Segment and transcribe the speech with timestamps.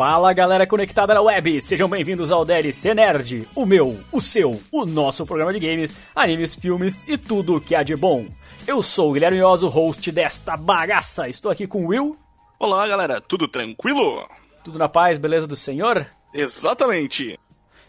[0.00, 4.86] Fala galera conectada na web, sejam bem-vindos ao DLC Nerd, o meu, o seu, o
[4.86, 8.26] nosso programa de games, animes, filmes e tudo que há de bom.
[8.66, 11.28] Eu sou o Guilherme Oso, host desta bagaça.
[11.28, 12.16] Estou aqui com o Will.
[12.58, 14.26] Olá galera, tudo tranquilo?
[14.64, 16.06] Tudo na paz, beleza do senhor?
[16.32, 17.38] Exatamente.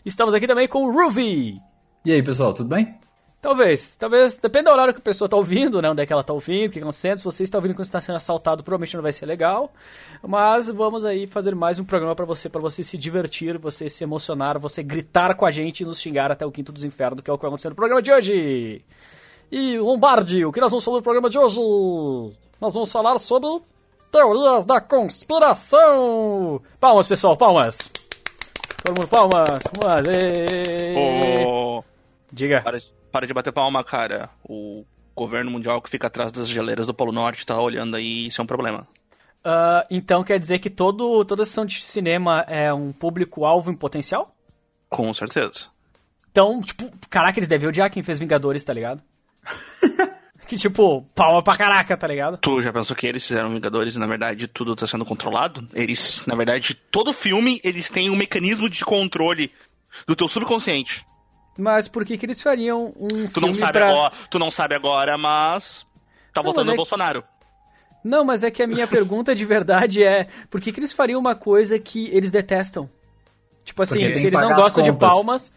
[0.05, 1.55] Estamos aqui também com o Ruby.
[2.03, 2.93] E aí pessoal, tudo bem?
[3.41, 5.89] Talvez, talvez, depende do horário que a pessoa tá ouvindo, né?
[5.89, 7.17] Onde é que ela tá ouvindo, o que acontecendo.
[7.17, 9.73] Se você está ouvindo quando está sendo assaltado, provavelmente não vai ser legal.
[10.21, 14.03] Mas vamos aí fazer mais um programa para você, para você se divertir, você se
[14.03, 17.31] emocionar, você gritar com a gente e nos xingar até o quinto dos infernos, que
[17.31, 18.85] é o que vai acontecer no programa de hoje.
[19.51, 21.59] E Lombardi, o que nós vamos falar no programa de hoje?
[22.61, 23.49] Nós vamos falar sobre
[24.11, 26.61] teorias da conspiração.
[26.79, 27.91] Palmas, pessoal, palmas.
[28.83, 30.05] Todo mundo, palmas, palmas.
[30.05, 31.43] Êêê.
[31.43, 31.83] Pô,
[32.31, 32.61] Diga.
[32.61, 34.29] para, de- para de bater palma, cara.
[34.43, 38.41] O governo mundial que fica atrás das geleiras do Polo Norte tá olhando aí, isso
[38.41, 38.87] é um problema.
[39.43, 44.35] Ah, então quer dizer que todo, toda sessão de cinema é um público-alvo em potencial?
[44.89, 45.67] Com certeza.
[46.31, 49.03] Então, tipo, caraca, eles devem odiar quem fez Vingadores, tá ligado?
[50.47, 52.37] que tipo, palma pra caraca, tá ligado?
[52.37, 55.67] Tu já pensou que eles fizeram Vingadores e na verdade tudo tá sendo controlado?
[55.73, 59.51] Eles, na verdade, todo filme eles têm um mecanismo de controle
[60.07, 61.05] do teu subconsciente.
[61.57, 63.89] Mas por que que eles fariam um Tu filme não sabe pra...
[63.91, 65.85] agora, tu não sabe agora, mas
[66.33, 67.23] tá Não, voltando mas é no que- Bolsonaro.
[68.03, 71.19] Não, mas é que a minha pergunta de verdade é, por que que eles fariam
[71.19, 72.89] uma coisa que eles detestam?
[73.63, 75.53] Tipo assim, que eles não gostam de palmas...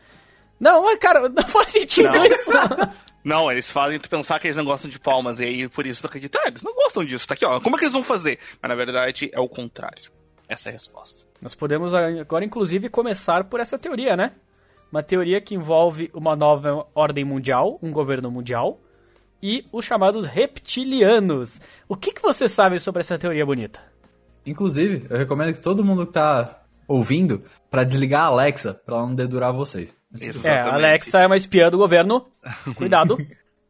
[0.61, 2.25] Não, mas cara, não faz sentido Não.
[2.25, 2.51] isso.
[3.25, 6.03] Não, eles fazem tu pensar que eles não gostam de palmas, e aí por isso
[6.03, 7.58] tu acredita, ah, eles não gostam disso, tá aqui, ó.
[7.58, 8.39] Como é que eles vão fazer?
[8.61, 10.11] Mas na verdade é o contrário.
[10.47, 11.25] Essa é a resposta.
[11.41, 14.33] Nós podemos agora, inclusive, começar por essa teoria, né?
[14.95, 18.78] Uma teoria que envolve uma nova ordem mundial, um governo mundial,
[19.42, 21.61] e os chamados reptilianos.
[21.89, 23.80] O que, que você sabe sobre essa teoria bonita?
[24.46, 29.07] Inclusive, eu recomendo que todo mundo que tá ouvindo pra desligar a Alexa pra ela
[29.08, 29.96] não dedurar vocês.
[30.14, 30.24] Isso.
[30.24, 30.74] É, a Exatamente.
[30.74, 32.29] Alexa é uma espiã do governo,
[32.77, 33.18] cuidado,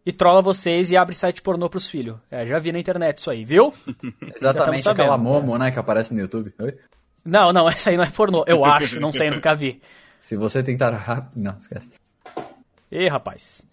[0.04, 2.18] e trola vocês e abre site pornô pros filhos.
[2.30, 3.72] É, já vi na internet isso aí, viu?
[4.36, 5.16] Exatamente aquela.
[5.16, 6.52] Momo, né, que aparece no YouTube.
[6.60, 6.76] Oi?
[7.24, 8.44] Não, não, essa aí não é pornô.
[8.46, 9.80] Eu acho, não sei, nunca vi.
[10.24, 11.38] Se você tentar rápido...
[11.38, 11.90] Não, esquece.
[12.90, 13.68] Ih, rapaz.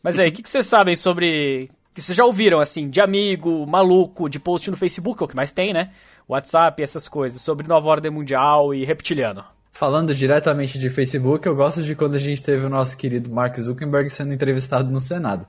[0.00, 1.68] Mas aí, o que, que vocês sabem sobre.
[1.92, 5.34] Que vocês já ouviram, assim, de amigo, maluco, de post no Facebook, é o que
[5.34, 5.90] mais tem, né?
[6.28, 9.44] WhatsApp, essas coisas, sobre nova ordem mundial e reptiliano.
[9.72, 13.58] Falando diretamente de Facebook, eu gosto de quando a gente teve o nosso querido Mark
[13.58, 15.48] Zuckerberg sendo entrevistado no Senado.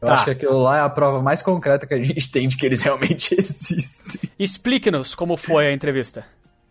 [0.00, 0.14] Eu Tá.
[0.14, 2.64] acho que aquilo lá é a prova mais concreta que a gente tem de que
[2.64, 4.30] eles realmente existem.
[4.38, 6.24] Explique-nos como foi a entrevista.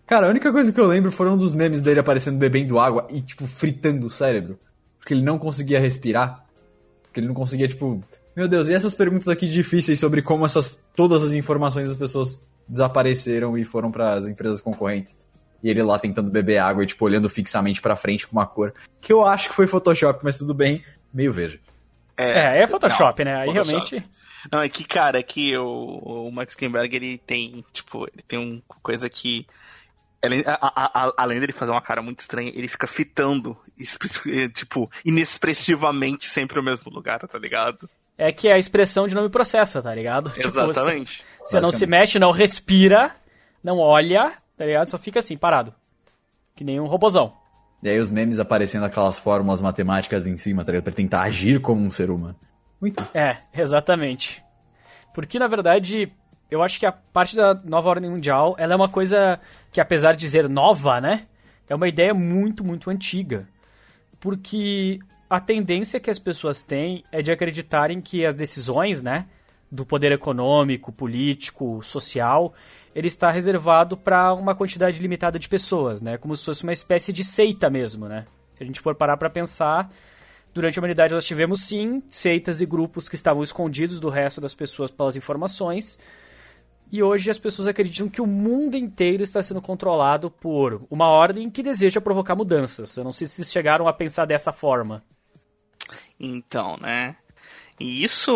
[0.09, 3.21] Cara, a única coisa que eu lembro foram dos memes dele aparecendo bebendo água e,
[3.21, 4.57] tipo, fritando o cérebro.
[4.97, 6.43] Porque ele não conseguia respirar.
[7.03, 8.03] Porque ele não conseguia, tipo.
[8.35, 10.83] Meu Deus, e essas perguntas aqui difíceis sobre como essas.
[10.95, 15.15] todas as informações das pessoas desapareceram e foram para as empresas concorrentes.
[15.61, 18.73] E ele lá tentando beber água e, tipo, olhando fixamente pra frente com uma cor.
[18.99, 20.83] Que eu acho que foi Photoshop, mas tudo bem,
[21.13, 21.61] meio verde.
[22.17, 23.37] É, é Photoshop, não, né?
[23.41, 23.69] Aí Photoshop.
[23.69, 24.09] realmente.
[24.51, 28.39] Não, é que, cara, é que o, o Max Zuckerberg, ele tem, tipo, ele tem
[28.39, 29.45] uma coisa que...
[30.23, 33.57] ele- a- a- a- além dele fazer uma cara muito estranha, ele fica fitando,
[34.27, 37.89] eh, tipo, inexpressivamente sempre o mesmo lugar, tá ligado?
[38.17, 40.29] É que a expressão de não me processa, tá ligado?
[40.31, 41.23] Tipo, você- Exatamente.
[41.45, 43.15] Você não se mexe, não respira,
[43.63, 44.89] não olha, tá ligado?
[44.89, 45.73] Só fica assim, parado.
[46.55, 47.33] Que nem um robozão.
[47.81, 50.83] E aí os memes aparecendo aquelas fórmulas matemáticas em cima, tá ligado?
[50.83, 52.35] Pra tentar agir como um ser humano.
[52.81, 53.05] Muito.
[53.13, 54.43] É, exatamente.
[55.13, 56.11] Porque, na verdade,
[56.49, 59.39] eu acho que a parte da nova ordem mundial, ela é uma coisa
[59.71, 61.27] que, apesar de dizer nova, né?
[61.67, 63.47] É uma ideia muito, muito antiga.
[64.19, 64.99] Porque
[65.29, 69.25] a tendência que as pessoas têm é de acreditarem que as decisões, né?
[69.71, 72.53] Do poder econômico, político, social,
[72.95, 76.17] ele está reservado para uma quantidade limitada de pessoas, né?
[76.17, 78.25] Como se fosse uma espécie de seita mesmo, né?
[78.55, 79.89] Se a gente for parar para pensar,
[80.53, 84.55] Durante a humanidade nós tivemos sim seitas e grupos que estavam escondidos do resto das
[84.55, 85.99] pessoas pelas informações.
[86.91, 91.49] E hoje as pessoas acreditam que o mundo inteiro está sendo controlado por uma ordem
[91.49, 92.97] que deseja provocar mudanças.
[92.97, 95.03] Eu não sei se vocês chegaram a pensar dessa forma.
[96.19, 97.15] Então, né?
[97.79, 98.31] E isso,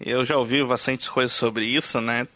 [0.00, 2.26] eu já ouvi bastante coisas sobre isso, né?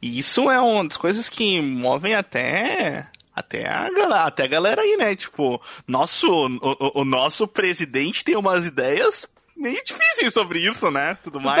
[0.00, 4.82] E isso é uma das coisas que movem até até a galera, até a galera
[4.82, 5.14] aí, né?
[5.16, 9.26] Tipo, nosso, o, o- nosso presidente tem umas ideias
[9.56, 11.16] meio difíceis sobre isso, né?
[11.24, 11.56] Tudo mais.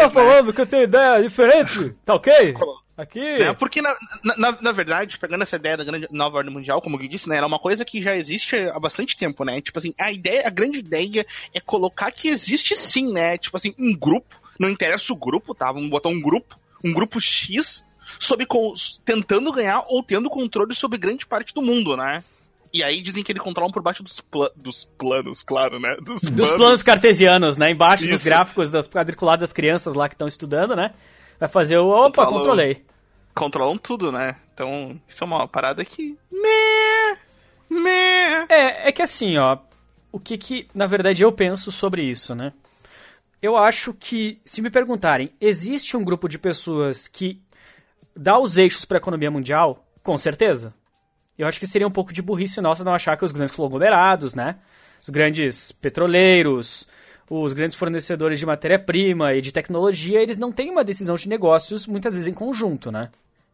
[0.46, 0.52] né?
[0.52, 1.94] que eu tenho ideia diferente?
[2.04, 2.54] Tá ok?
[3.02, 3.38] Aqui.
[3.38, 3.52] Né?
[3.52, 6.98] Porque, na, na, na verdade, pegando essa ideia da grande nova ordem mundial, como o
[6.98, 9.60] Gui disse, né, ela é uma coisa que já existe há bastante tempo, né?
[9.60, 13.36] Tipo assim, a ideia, a grande ideia é colocar que existe sim, né?
[13.38, 15.72] Tipo assim, um grupo, não interessa o grupo, tá?
[15.72, 17.84] Vamos botar um grupo, um grupo X,
[18.18, 18.46] sob,
[19.04, 22.22] tentando ganhar ou tendo controle sobre grande parte do mundo, né?
[22.72, 25.94] E aí dizem que ele controla por baixo dos, pla dos planos, claro, né?
[26.00, 26.82] Dos, dos planos.
[26.82, 27.70] cartesianos, né?
[27.70, 28.12] Embaixo Isso.
[28.12, 30.94] dos gráficos das quadriculadas das crianças lá que estão estudando, né?
[31.38, 31.88] Vai fazer o.
[31.88, 32.82] Opa, Controlam, controlei.
[33.34, 34.36] Controlam tudo, né?
[34.52, 36.18] Então, isso é uma parada que.
[36.30, 37.18] Meh,
[37.68, 38.46] meh.
[38.48, 39.58] É, é que assim, ó.
[40.10, 42.52] O que que, na verdade, eu penso sobre isso, né?
[43.40, 47.42] Eu acho que, se me perguntarem, existe um grupo de pessoas que
[48.14, 49.84] dá os eixos para a economia mundial?
[50.02, 50.74] Com certeza.
[51.36, 54.34] Eu acho que seria um pouco de burrice nossa não achar que os grandes conglomerados,
[54.34, 54.56] né?
[55.02, 56.86] Os grandes petroleiros,
[57.28, 61.86] os grandes fornecedores de matéria-prima e de tecnologia, eles não têm uma decisão de negócios
[61.86, 63.10] muitas vezes em conjunto, né?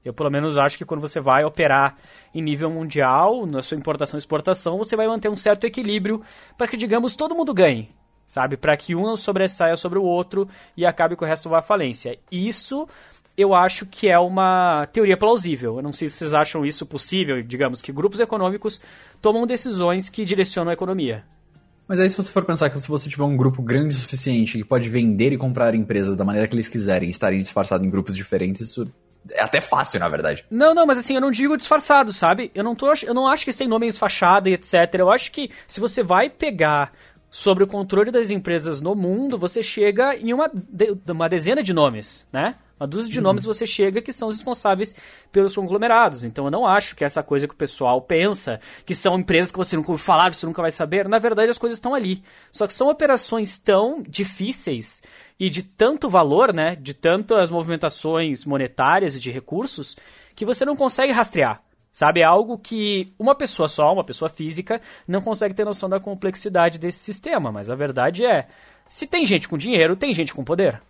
[0.08, 1.96] Eu pelo menos acho que quando você vai operar
[2.34, 6.22] em nível mundial, na sua importação e exportação, você vai manter um certo equilíbrio
[6.56, 7.90] para que, digamos, todo mundo ganhe,
[8.26, 8.56] sabe?
[8.56, 12.18] Para que um não sobressaia sobre o outro e acabe com o resto da falência.
[12.32, 12.88] Isso
[13.36, 15.76] eu acho que é uma teoria plausível.
[15.76, 18.80] Eu não sei se vocês acham isso possível, digamos, que grupos econômicos
[19.20, 21.22] tomam decisões que direcionam a economia.
[21.86, 24.56] Mas aí se você for pensar que se você tiver um grupo grande o suficiente
[24.56, 28.16] que pode vender e comprar empresas da maneira que eles quiserem estarem disfarçados em grupos
[28.16, 28.90] diferentes, isso
[29.30, 30.44] é até fácil, na verdade.
[30.50, 32.50] Não, não, mas assim, eu não digo disfarçado, sabe?
[32.54, 34.94] Eu não, tô, eu não acho que eles têm nomes fachada e etc.
[34.94, 36.92] Eu acho que se você vai pegar
[37.30, 40.50] sobre o controle das empresas no mundo, você chega em uma,
[41.08, 42.54] uma dezena de nomes, né?
[42.80, 43.24] Uma dúzia de uhum.
[43.24, 44.94] nomes você chega que são os responsáveis
[45.32, 46.22] pelos conglomerados.
[46.22, 49.58] Então eu não acho que essa coisa que o pessoal pensa, que são empresas que
[49.58, 52.22] você nunca ouviu falar, você nunca vai saber, na verdade as coisas estão ali.
[52.52, 55.02] Só que são operações tão difíceis
[55.38, 59.96] e de tanto valor, né, de tantas movimentações monetárias e de recursos,
[60.34, 61.62] que você não consegue rastrear.
[61.90, 65.98] Sabe, é algo que uma pessoa só, uma pessoa física, não consegue ter noção da
[65.98, 67.50] complexidade desse sistema.
[67.50, 68.46] Mas a verdade é,
[68.88, 70.80] se tem gente com dinheiro, tem gente com poder.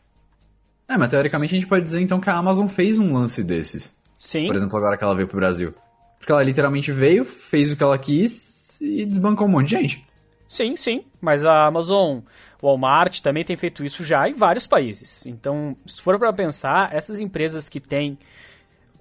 [0.86, 3.92] É, mas teoricamente a gente pode dizer então que a Amazon fez um lance desses.
[4.18, 4.46] Sim.
[4.46, 5.72] Por exemplo, agora que ela veio pro Brasil.
[6.18, 10.06] Porque ela literalmente veio, fez o que ela quis e desbancou um monte de gente.
[10.46, 11.04] Sim, sim.
[11.20, 12.20] Mas a Amazon,
[12.62, 15.26] Walmart também tem feito isso já em vários países.
[15.26, 18.18] Então, se for para pensar, essas empresas que têm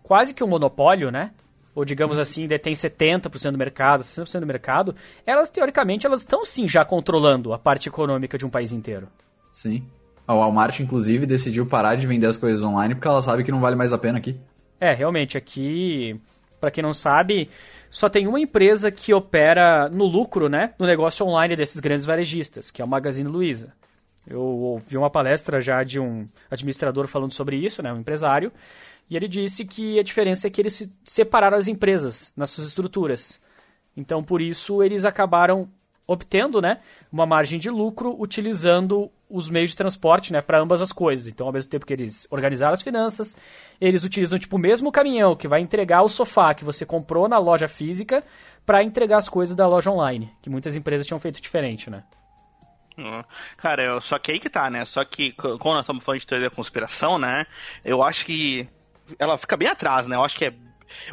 [0.04, 1.32] quase que um monopólio, né?
[1.76, 4.96] Ou digamos assim, detém 70% do mercado, 60% do mercado,
[5.26, 9.08] elas teoricamente elas estão sim já controlando a parte econômica de um país inteiro.
[9.52, 9.84] Sim.
[10.28, 13.60] A Walmart, inclusive, decidiu parar de vender as coisas online porque ela sabe que não
[13.60, 14.36] vale mais a pena aqui.
[14.80, 16.20] É, realmente, aqui,
[16.60, 17.50] para quem não sabe,
[17.90, 22.70] só tem uma empresa que opera no lucro, né, no negócio online desses grandes varejistas,
[22.72, 23.74] que é o Magazine Luiza.
[24.26, 28.52] Eu ouvi uma palestra já de um administrador falando sobre isso, né, um empresário,
[29.10, 33.40] e ele disse que a diferença é que eles separaram as empresas nas suas estruturas.
[33.96, 35.70] Então, por isso, eles acabaram
[36.06, 36.80] obtendo né,
[37.12, 41.28] uma margem de lucro utilizando os meios de transporte né, para ambas as coisas.
[41.28, 43.38] Então, ao mesmo tempo que eles organizaram as finanças,
[43.80, 47.38] eles utilizam tipo, o mesmo caminhão que vai entregar o sofá que você comprou na
[47.38, 48.24] loja física
[48.66, 52.04] para entregar as coisas da loja online, que muitas empresas tinham feito diferente, né?
[53.58, 54.84] Cara, só que aí que tá, né?
[54.84, 57.46] Só que quando nós estamos falando de teoria da conspiração, né?
[57.86, 58.68] Eu acho que
[59.20, 60.16] ela fica bem atrás, né?
[60.16, 60.54] Eu acho que é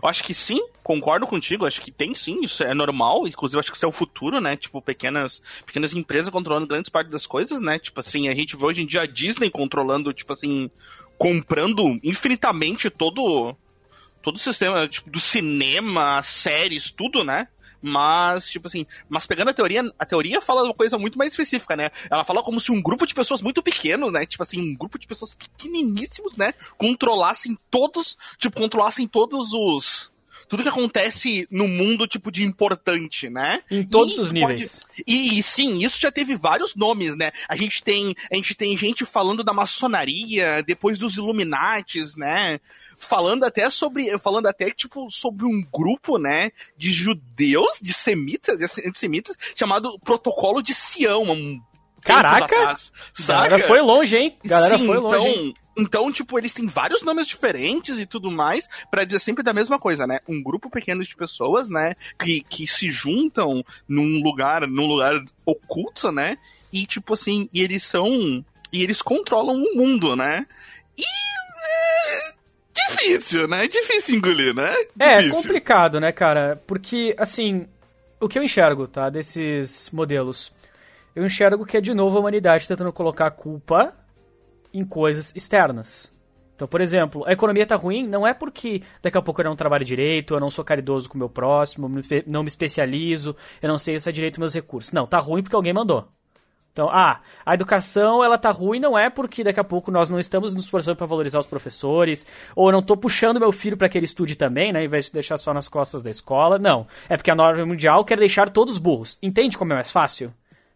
[0.03, 3.71] eu acho que sim, concordo contigo, acho que tem sim, isso é normal, inclusive acho
[3.71, 4.57] que isso é o futuro, né?
[4.57, 7.79] Tipo, pequenas, pequenas empresas controlando grandes partes das coisas, né?
[7.79, 10.71] Tipo assim, a gente vê hoje em dia a Disney controlando, tipo assim,
[11.19, 13.57] comprando infinitamente todo
[14.23, 17.47] todo o sistema tipo, do cinema, séries, tudo, né?
[17.87, 21.77] Mas, tipo assim, mas pegando a teoria, a teoria fala uma coisa muito mais específica,
[21.77, 21.91] né?
[22.11, 24.25] Ela fala como se um grupo de pessoas muito pequeno, né?
[24.25, 26.55] Tipo assim, um grupo de pessoas pequeniníssimos, né?
[26.79, 30.15] Controlassem todos, tipo, controlassem todos os
[30.49, 33.63] tudo que acontece no mundo, tipo, de importante, né?
[33.71, 34.81] Em todos e os níveis.
[35.07, 37.33] E, e, sim, isso já teve vários nomes, né?
[37.49, 42.61] A gente tem, a gente tem gente falando da maçonaria, depois dos Illuminates, né?
[42.97, 48.65] Falando até sobre, falando até tipo sobre um grupo, né, de judeus, de semitas, de
[48.87, 51.61] antissemitas, chamado Protocolo de Sião, um
[52.05, 52.45] Caraca!
[52.45, 52.93] Atrás,
[53.27, 54.37] galera foi longe, hein?
[54.45, 55.17] Galera Sim, foi longe.
[55.17, 55.55] Então, hein?
[55.77, 59.79] então, tipo, eles têm vários nomes diferentes e tudo mais para dizer sempre da mesma
[59.79, 60.21] coisa, né?
[60.29, 65.15] Um grupo pequeno de pessoas, né, que, que se juntam num lugar, num lugar
[65.47, 66.37] oculto, né?
[66.71, 70.47] E tipo assim, e eles são e eles controlam o mundo, né?
[70.99, 72.34] E é,
[72.89, 73.67] difícil, né?
[73.67, 74.75] Difícil engolir, né?
[74.99, 75.39] É, difícil.
[75.39, 76.61] É complicado, né, cara?
[76.67, 77.67] Porque, assim,
[78.21, 80.53] o que eu enxergo, tá, desses modelos,
[81.15, 83.93] eu enxergo que é de novo a humanidade tentando colocar a culpa
[84.73, 86.13] em coisas externas.
[86.55, 89.57] Então, por exemplo, a economia tá ruim não é porque daqui a pouco eu não
[89.57, 91.91] trabalho direito, eu não sou caridoso com o meu próximo,
[92.27, 94.93] não me especializo, eu não sei usar direito meus recursos.
[94.93, 96.09] Não, tá ruim porque alguém mandou.
[96.75, 100.19] Então, ah, a educação ela tá ruim não é porque daqui a pouco nós não
[100.19, 102.27] estamos nos esforçando para valorizar os professores,
[102.57, 105.07] ou eu não tô puxando meu filho para que ele estude também, né, em vez
[105.07, 106.59] de deixar só nas costas da escola.
[106.59, 109.17] Não, é porque a norma mundial quer deixar todos burros.
[109.23, 110.35] Entende como é mais fácil?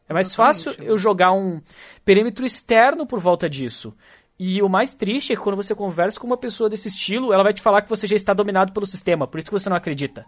[0.09, 1.61] É mais fácil eu jogar um
[2.05, 3.93] perímetro externo por volta disso.
[4.39, 7.43] E o mais triste é que quando você conversa com uma pessoa desse estilo, ela
[7.43, 9.77] vai te falar que você já está dominado pelo sistema, por isso que você não
[9.77, 10.25] acredita.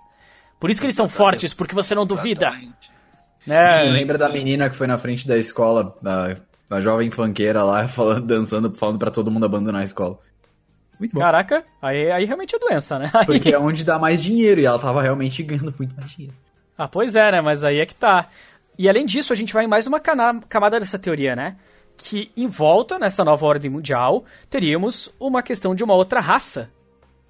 [0.58, 2.48] Por isso que eles são fortes, porque você não duvida.
[2.48, 2.99] Exatamente.
[3.46, 3.66] Né?
[3.68, 6.36] Sim, lembra da menina que foi na frente da escola, da,
[6.68, 10.18] da jovem funkeira lá, falando, dançando, falando pra todo mundo abandonar a escola.
[10.98, 11.20] Muito bom.
[11.20, 13.10] Caraca, aí, aí realmente é doença, né?
[13.14, 16.34] Aí- Porque é onde dá mais dinheiro e ela tava realmente ganhando muito mais dinheiro.
[16.76, 17.40] Ah, pois é, né?
[17.40, 18.26] Mas aí é que tá.
[18.78, 21.56] E além disso, a gente vai em mais uma camada dessa teoria, né?
[21.96, 26.70] Que em volta, nessa nova ordem mundial, teríamos uma questão de uma outra raça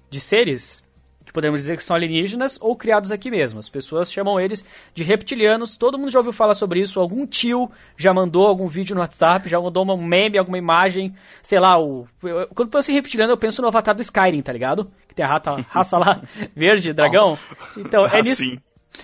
[0.09, 0.83] de seres,
[1.31, 3.57] que podemos dizer que são alienígenas ou criados aqui mesmo.
[3.57, 5.77] As pessoas chamam eles de reptilianos.
[5.77, 6.99] Todo mundo já ouviu falar sobre isso.
[6.99, 11.15] Algum tio já mandou algum vídeo no WhatsApp, já mandou um meme, alguma imagem.
[11.41, 12.05] Sei lá, o...
[12.53, 14.91] quando eu penso em reptiliano, eu penso no avatar do Skyrim, tá ligado?
[15.07, 16.21] Que tem a rata, raça lá,
[16.53, 17.39] verde, dragão.
[17.77, 18.43] Então, é Ah, nisso.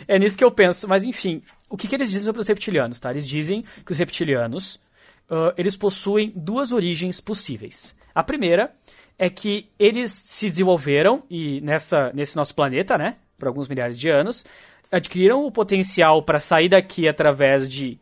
[0.05, 2.99] É nisso que eu penso, mas enfim, o que, que eles dizem sobre os reptilianos,
[2.99, 3.09] tá?
[3.09, 4.81] Eles dizem que os reptilianos,
[5.29, 7.95] ah, eles possuem duas origens possíveis.
[8.13, 8.73] A primeira
[9.17, 14.09] é que eles se desenvolveram e nessa, nesse nosso planeta, né, por alguns milhares de
[14.09, 14.45] anos,
[14.91, 17.99] adquiriram o potencial para sair daqui através de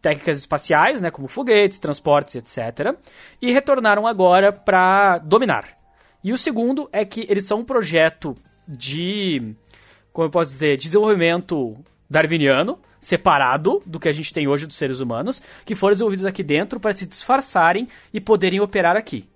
[0.00, 2.96] técnicas espaciais, né, como foguetes, transportes, etc,
[3.40, 5.76] e retornaram agora para dominar.
[6.22, 8.36] E o segundo é que eles são um projeto
[8.66, 9.56] de
[10.18, 11.76] como eu posso dizer, desenvolvimento
[12.10, 16.42] darwiniano, separado do que a gente tem hoje dos seres humanos, que foram desenvolvidos aqui
[16.42, 19.28] dentro para se disfarçarem e poderem operar aqui.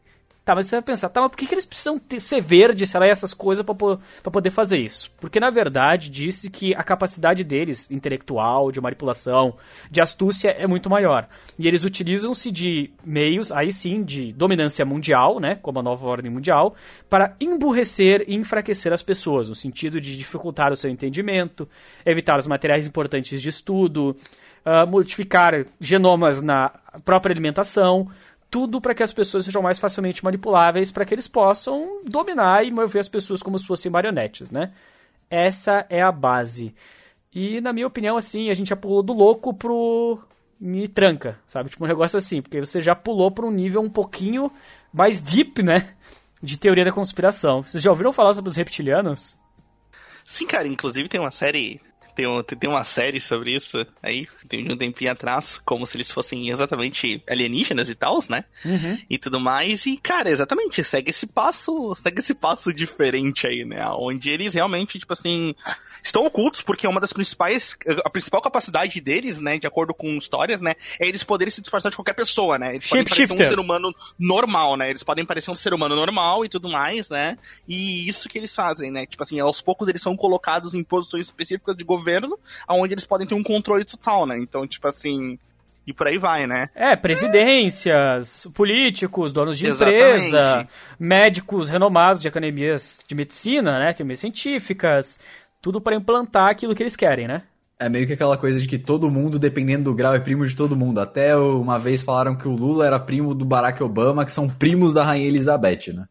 [0.44, 2.84] Tá, mas você vai pensar, tá, mas por que, que eles precisam ter, ser verde,
[2.84, 5.08] sei lá, essas coisas pra poder fazer isso?
[5.20, 9.54] Porque, na verdade, disse que a capacidade deles, intelectual, de manipulação,
[9.88, 11.28] de astúcia, é muito maior.
[11.56, 16.30] E eles utilizam-se de meios, aí sim, de dominância mundial, né, como a nova ordem
[16.30, 16.74] mundial,
[17.08, 21.68] para emburrecer e enfraquecer as pessoas, no sentido de dificultar o seu entendimento,
[22.04, 24.16] evitar os materiais importantes de estudo,
[24.64, 26.70] ah, modificar genomas na
[27.04, 28.08] própria alimentação,
[28.52, 32.70] tudo para que as pessoas sejam mais facilmente manipuláveis, para que eles possam dominar e
[32.70, 34.74] mover as pessoas como se fossem marionetes, né?
[35.30, 36.74] Essa é a base.
[37.34, 40.18] E, na minha opinião, assim, a gente já pulou do louco pro
[40.60, 41.70] me tranca, sabe?
[41.70, 44.52] Tipo um negócio assim, porque você já pulou para um nível um pouquinho
[44.92, 45.94] mais deep, né?
[46.42, 47.62] De teoria da conspiração.
[47.62, 49.38] Vocês já ouviram falar sobre os reptilianos?
[50.26, 51.80] Sim, cara, inclusive tem uma série.
[52.14, 56.10] Tem, um- tem uma série sobre isso aí, tem um tempinho atrás, como se eles
[56.10, 58.44] fossem exatamente alienígenas e tal, né?
[59.08, 59.86] E tudo mais.
[59.86, 63.84] E, cara, exatamente, segue esse passo, segue esse passo diferente aí, né?
[63.96, 65.54] Onde eles realmente, tipo assim,
[66.02, 67.76] estão ocultos, porque uma das principais.
[68.04, 71.90] A principal capacidade deles, né, de acordo com histórias, né, é eles poderem se disfarçar
[71.90, 72.74] de qualquer pessoa, né?
[72.74, 74.90] Eles podem parecer um ser humano normal, né?
[74.90, 77.38] Eles podem parecer um ser humano normal e tudo mais, né?
[77.66, 79.06] E isso que eles fazem, né?
[79.06, 82.01] Tipo assim, aos poucos eles são colocados em posições específicas de governo,
[82.68, 84.38] onde eles podem ter um controle total, né?
[84.38, 85.38] Então, tipo assim.
[85.84, 86.68] E por aí vai, né?
[86.76, 89.98] É, presidências, políticos, donos de Exatamente.
[89.98, 95.18] empresa, médicos renomados de academias de medicina, né, academias científicas,
[95.60, 97.42] tudo para implantar aquilo que eles querem, né?
[97.80, 100.54] É meio que aquela coisa de que todo mundo, dependendo do grau, é primo de
[100.54, 101.00] todo mundo.
[101.00, 104.94] Até uma vez falaram que o Lula era primo do Barack Obama, que são primos
[104.94, 106.06] da Rainha Elizabeth, né?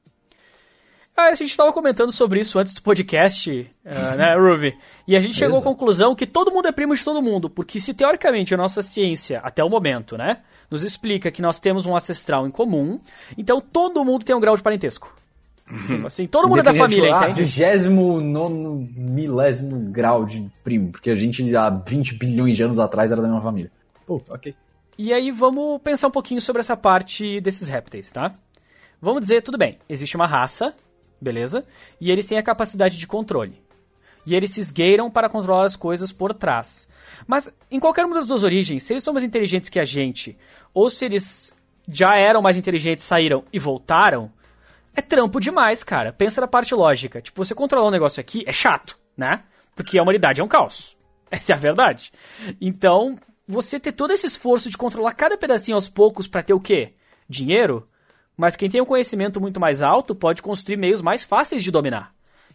[1.16, 4.78] Ah, a gente estava comentando sobre isso antes do podcast, eh, né, Ruby?
[5.08, 5.76] E a gente chegou à Exato.
[5.76, 9.40] conclusão que todo mundo é primo de todo mundo, porque se teoricamente a nossa ciência,
[9.44, 10.38] até o momento, né,
[10.70, 13.00] nos explica que nós temos um ancestral em comum,
[13.38, 15.14] então todo mundo tem um grau de parentesco.
[15.88, 17.44] Tipo Assim, todo mundo é da família, ah, entende?
[17.44, 23.12] vigésimo nono milésimo grau de primo, porque a gente há 20 bilhões de anos atrás
[23.12, 23.72] era da mesma família.
[24.06, 24.54] Pô, ok.
[24.98, 28.34] E aí vamos pensar um pouquinho sobre essa parte desses répteis, tá?
[29.02, 30.76] Vamos dizer, tudo bem, existe uma raça,
[31.22, 31.66] beleza?
[32.00, 33.62] E eles têm a capacidade de controle.
[34.26, 36.88] E eles se esgueiram para controlar as coisas por trás.
[37.28, 40.38] Mas em qualquer uma das duas origens, se eles são mais inteligentes que a gente,
[40.74, 41.54] ou se eles
[41.88, 44.32] já eram mais inteligentes, saíram e voltaram,
[44.96, 46.12] é trampo demais, cara.
[46.12, 47.22] Pensa na parte lógica.
[47.22, 49.44] Tipo, você controlar um negócio aqui é chato, né?
[49.76, 50.98] Porque a humanidade é um caos.
[51.32, 52.12] Essa é a verdade.
[52.60, 56.60] Então, você ter todo esse esforço de controlar cada pedacinho aos poucos pra ter o
[56.60, 56.94] quê?
[57.28, 57.88] Dinheiro?
[58.42, 62.12] Mas quem tem um conhecimento muito mais alto pode construir meios mais fáceis de dominar.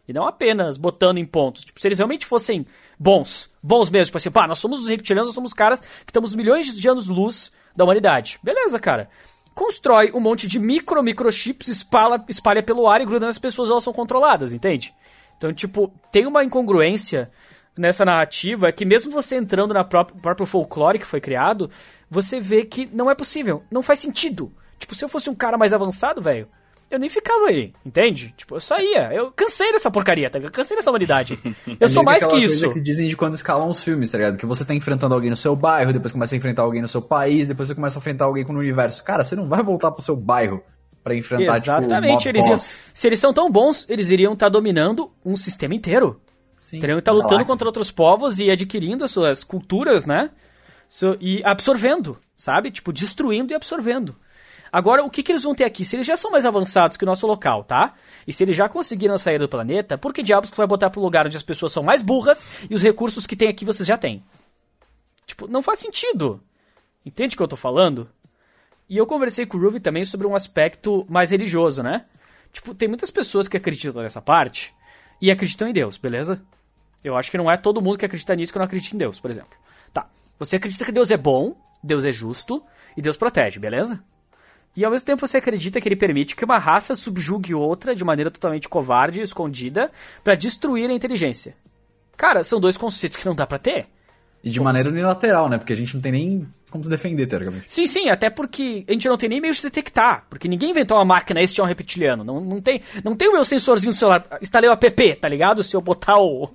[0.08, 1.64] E não apenas botando em pontos.
[1.64, 2.66] Tipo, se eles realmente fossem
[2.98, 6.10] bons, bons mesmo, tipo assim, pá, nós somos os reptilianos, nós somos os caras que
[6.10, 8.36] estamos milhões de anos-luz da humanidade.
[8.42, 9.08] Beleza, cara.
[9.54, 13.84] Constrói um monte de micro, microchips, espalha, espalha pelo ar e gruda nas pessoas, elas
[13.84, 14.92] são controladas, entende?
[15.36, 17.30] Então, tipo, tem uma incongruência
[17.78, 21.70] nessa narrativa que mesmo você entrando na própria, próprio folclore que foi criado,
[22.10, 24.52] você vê que não é possível, não faz sentido.
[24.78, 26.46] Tipo, se eu fosse um cara mais avançado, velho,
[26.90, 28.32] eu nem ficava aí, entende?
[28.36, 29.12] Tipo, eu saía.
[29.12, 30.52] Eu cansei dessa porcaria, tá ligado?
[30.52, 31.38] Cansei dessa humanidade.
[31.66, 32.70] Eu É sou mais que coisa isso.
[32.72, 34.36] que dizem de quando escalam os filmes, tá ligado?
[34.38, 37.02] Que você tá enfrentando alguém no seu bairro, depois começa a enfrentar alguém no seu
[37.02, 39.02] país, depois você começa a enfrentar alguém no universo.
[39.02, 40.62] Cara, você não vai voltar pro seu bairro
[41.02, 45.10] pra enfrentar, Exatamente, tipo, eles iam, se eles são tão bons, eles iriam estar dominando
[45.24, 46.20] um sistema inteiro.
[46.56, 47.52] Sim, Teriam que estar lutando galáxia.
[47.52, 50.30] contra outros povos e adquirindo as suas culturas, né?
[50.88, 52.70] So- e absorvendo, sabe?
[52.70, 54.14] Tipo, destruindo e absorvendo.
[54.72, 55.84] Agora, o que, que eles vão ter aqui?
[55.84, 57.94] Se eles já são mais avançados que o nosso local, tá?
[58.26, 61.00] E se eles já conseguiram sair do planeta, por que diabos tu vai botar pro
[61.00, 63.96] lugar onde as pessoas são mais burras e os recursos que tem aqui vocês já
[63.96, 64.24] têm?
[65.26, 66.40] Tipo, não faz sentido.
[67.04, 68.08] Entende o que eu tô falando?
[68.88, 72.04] E eu conversei com o Ruby também sobre um aspecto mais religioso, né?
[72.52, 74.72] Tipo, tem muitas pessoas que acreditam nessa parte
[75.20, 76.42] e acreditam em Deus, beleza?
[77.02, 79.20] Eu acho que não é todo mundo que acredita nisso que não acredita em Deus,
[79.20, 79.56] por exemplo.
[79.92, 80.08] Tá.
[80.38, 82.64] Você acredita que Deus é bom, Deus é justo
[82.96, 84.02] e Deus protege, beleza?
[84.76, 88.04] E ao mesmo tempo você acredita que ele permite que uma raça subjugue outra de
[88.04, 89.90] maneira totalmente covarde e escondida
[90.22, 91.56] pra destruir a inteligência.
[92.16, 93.86] Cara, são dois conceitos que não dá pra ter.
[94.44, 95.58] E de maneira unilateral, né?
[95.58, 97.70] Porque a gente não tem nem como se defender, teoricamente.
[97.70, 100.24] Sim, sim, até porque a gente não tem nem meio de detectar.
[100.28, 102.22] Porque ninguém inventou uma máquina, este é um reptiliano.
[102.22, 104.24] Não, não, tem, não tem o meu sensorzinho do celular.
[104.40, 105.64] Instalei o app, tá ligado?
[105.64, 106.50] Se eu botar o,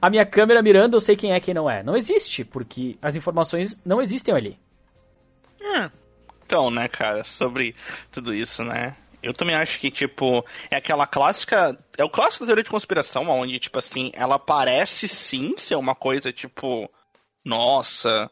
[0.00, 1.82] a minha câmera mirando, eu sei quem é quem não é.
[1.82, 4.58] Não existe, porque as informações não existem ali.
[6.48, 7.74] Então, né, cara, sobre
[8.10, 8.96] tudo isso, né?
[9.22, 11.76] Eu também acho que, tipo, é aquela clássica.
[11.98, 15.94] É o clássico da teoria de conspiração, onde, tipo assim, ela parece sim ser uma
[15.94, 16.90] coisa, tipo.
[17.44, 18.30] Nossa.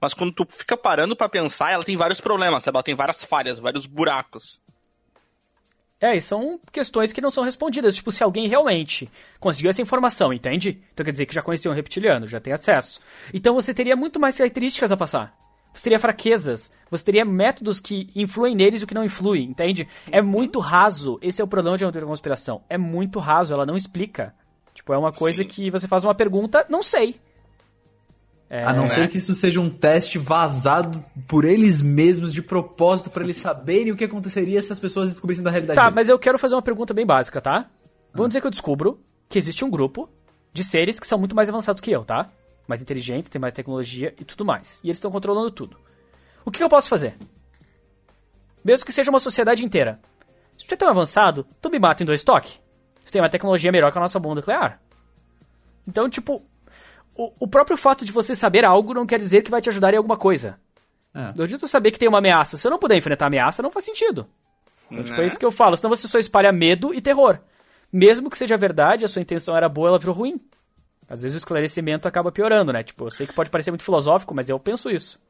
[0.00, 2.76] Mas quando tu fica parando pra pensar, ela tem vários problemas, sabe?
[2.76, 4.60] Ela tem várias falhas, vários buracos.
[6.00, 7.96] É, e são questões que não são respondidas.
[7.96, 10.80] Tipo, se alguém realmente conseguiu essa informação, entende?
[10.94, 13.00] Então quer dizer que já conhecia um reptiliano, já tem acesso.
[13.34, 15.45] Então você teria muito mais características a passar.
[15.76, 19.86] Você teria fraquezas, você teria métodos que influem neles e o que não influi, entende?
[20.10, 21.18] É muito raso.
[21.20, 22.62] Esse é o problema de uma teoria da conspiração.
[22.68, 24.34] É muito raso, ela não explica.
[24.72, 25.48] Tipo, é uma coisa Sim.
[25.48, 27.16] que você faz uma pergunta, não sei.
[28.48, 28.88] É, a não né?
[28.88, 33.92] ser que isso seja um teste vazado por eles mesmos, de propósito, pra eles saberem
[33.92, 35.76] o que aconteceria se as pessoas descobrissem da realidade.
[35.76, 35.96] Tá, deles.
[35.96, 37.66] mas eu quero fazer uma pergunta bem básica, tá?
[38.14, 40.08] Vamos dizer que eu descubro que existe um grupo
[40.52, 42.30] de seres que são muito mais avançados que eu, tá?
[42.66, 44.80] Mais inteligentes, tem mais tecnologia e tudo mais.
[44.82, 45.78] E eles estão controlando tudo.
[46.44, 47.16] O que, que eu posso fazer?
[48.64, 50.00] Mesmo que seja uma sociedade inteira.
[50.58, 52.60] Se tu é tão avançado, tu me mata em dois toques.
[53.04, 54.80] Tu tem uma tecnologia melhor que a nossa bomba nuclear.
[55.86, 56.44] Então, tipo,
[57.14, 59.94] o, o próprio fato de você saber algo não quer dizer que vai te ajudar
[59.94, 60.58] em alguma coisa.
[61.14, 61.32] É.
[61.36, 62.56] Não adianta eu saber que tem uma ameaça.
[62.56, 64.26] Se eu não puder enfrentar a ameaça, não faz sentido.
[64.90, 65.26] Então, tipo, é Né?
[65.26, 65.76] isso que eu falo.
[65.76, 67.38] Senão você só espalha medo e terror.
[67.92, 70.40] Mesmo que seja verdade, a sua intenção era boa, ela virou ruim.
[71.08, 72.82] Às vezes o esclarecimento acaba piorando, né?
[72.82, 75.20] Tipo, eu sei que pode parecer muito filosófico, mas eu penso isso.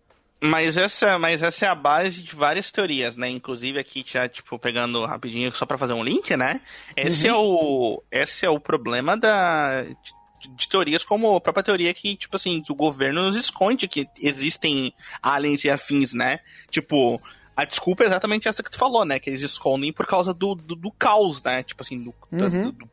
[0.41, 3.29] Mas essa, mas essa é a base de várias teorias, né?
[3.31, 6.61] Inclusive aqui já, tipo, pegando rapidinho só pra fazer um link, né?
[6.95, 11.93] Esse é o esse é o problema da de, de teorias como a própria teoria
[11.95, 16.41] que, tipo assim, que o governo nos esconde que existem aliens e afins, né?
[16.71, 17.19] Tipo,
[17.57, 19.19] a desculpa é exatamente essa que tu falou, né?
[19.19, 21.63] Que eles escondem por causa do, do, do caos, né?
[21.63, 22.65] Tipo assim, do, Uhum.
[22.65, 22.91] do, do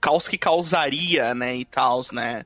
[0.00, 1.56] caos que causaria, né?
[1.56, 2.44] E tal, né?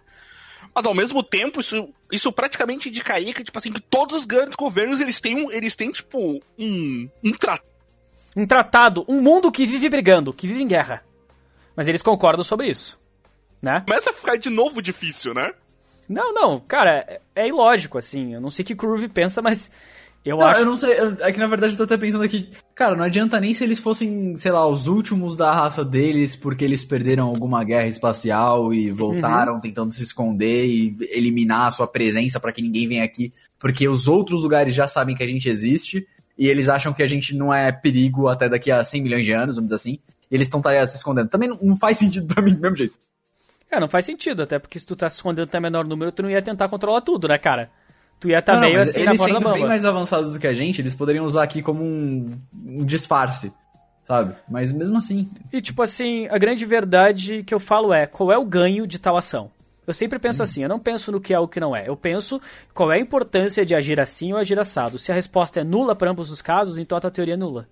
[0.75, 4.57] Mas ao mesmo tempo, isso, isso praticamente indicaria que, tipo assim, que todos os grandes
[4.57, 7.69] governos, eles têm, um, eles têm tipo, um, um tratado.
[8.37, 11.05] Um tratado, um mundo que vive brigando, que vive em guerra.
[11.75, 12.99] Mas eles concordam sobre isso.
[13.61, 13.81] Né?
[13.81, 15.53] Começa a ficar de novo difícil, né?
[16.09, 18.35] Não, não, cara, é, é ilógico, assim.
[18.35, 19.71] Eu não sei o que Groove pensa, mas
[20.25, 20.61] eu Não, acho.
[20.61, 23.41] eu não sei, é que na verdade eu tô até pensando aqui, cara, não adianta
[23.41, 27.65] nem se eles fossem, sei lá, os últimos da raça deles porque eles perderam alguma
[27.65, 32.87] guerra espacial e voltaram tentando se esconder e eliminar a sua presença pra que ninguém
[32.87, 36.07] venha aqui, porque os outros lugares já sabem que a gente existe
[36.39, 39.33] e eles acham que a gente não é perigo até daqui a 100 milhões de
[39.33, 39.99] anos, vamos dizer assim,
[40.31, 41.29] e eles estão se escondendo.
[41.29, 42.95] Também não, não faz sentido pra mim do mesmo jeito.
[43.71, 46.23] É, não faz sentido, até porque se tu tá se escondendo até menor número, tu
[46.23, 47.71] não ia tentar controlar tudo, né, cara?
[48.21, 50.41] Tu ia estar Não, não, meio mas assim na eles sendo bem mais avançados do
[50.41, 52.31] que a gente, eles poderiam usar aqui como um,
[52.67, 53.53] um disfarce,
[54.03, 54.35] sabe?
[54.49, 58.39] Mas mesmo assim, E tipo assim, a grande verdade que eu falo é, qual é
[58.39, 59.51] o ganho de tal ação?
[59.87, 61.89] Eu sempre penso assim, eu não penso no que é ou o que não é.
[61.89, 62.39] Eu penso
[62.75, 64.99] qual é a importância de agir assim ou agir assado.
[64.99, 67.67] Se a resposta é nula para ambos os casos, então a tua teoria é nula.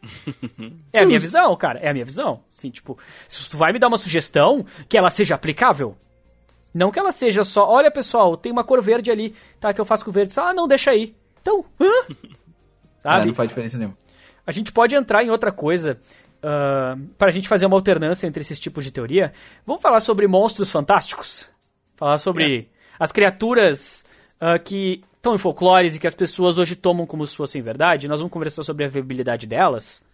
[0.92, 1.80] é a minha visão, cara.
[1.80, 2.40] É a minha visão.
[2.48, 2.96] Assim, tipo,
[3.28, 5.96] se tu vai me dar uma sugestão, que ela seja aplicável.
[6.76, 9.72] Não que ela seja só, olha pessoal, tem uma cor verde ali, tá?
[9.72, 10.38] Que eu faço com verde.
[10.38, 11.16] Ah, não, deixa aí.
[11.40, 11.90] Então, hã?
[12.10, 12.14] é,
[13.00, 13.26] Sabe?
[13.28, 13.96] não faz diferença nenhuma.
[14.46, 15.98] A gente pode entrar em outra coisa
[16.42, 19.32] ah, para a gente fazer uma alternância entre esses tipos de teoria.
[19.64, 21.48] Vamos falar sobre monstros fantásticos?
[21.96, 24.04] Falar sobre as criaturas
[24.38, 28.06] ah, que estão em folclores e que as pessoas hoje tomam como se fossem verdade,
[28.06, 30.04] nós vamos conversar sobre a viabilidade delas,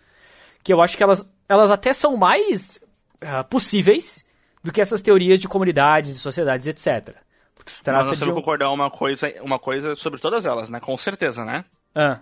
[0.62, 2.78] que eu acho que elas, elas até são mais
[3.20, 4.30] uh, possíveis
[4.62, 7.16] do que essas teorias de comunidades e sociedades, etc.
[7.54, 10.80] Porque se trata Mas nós de concordar uma coisa, uma coisa sobre todas elas, né?
[10.80, 11.64] Com certeza, né?
[11.94, 12.18] Ah.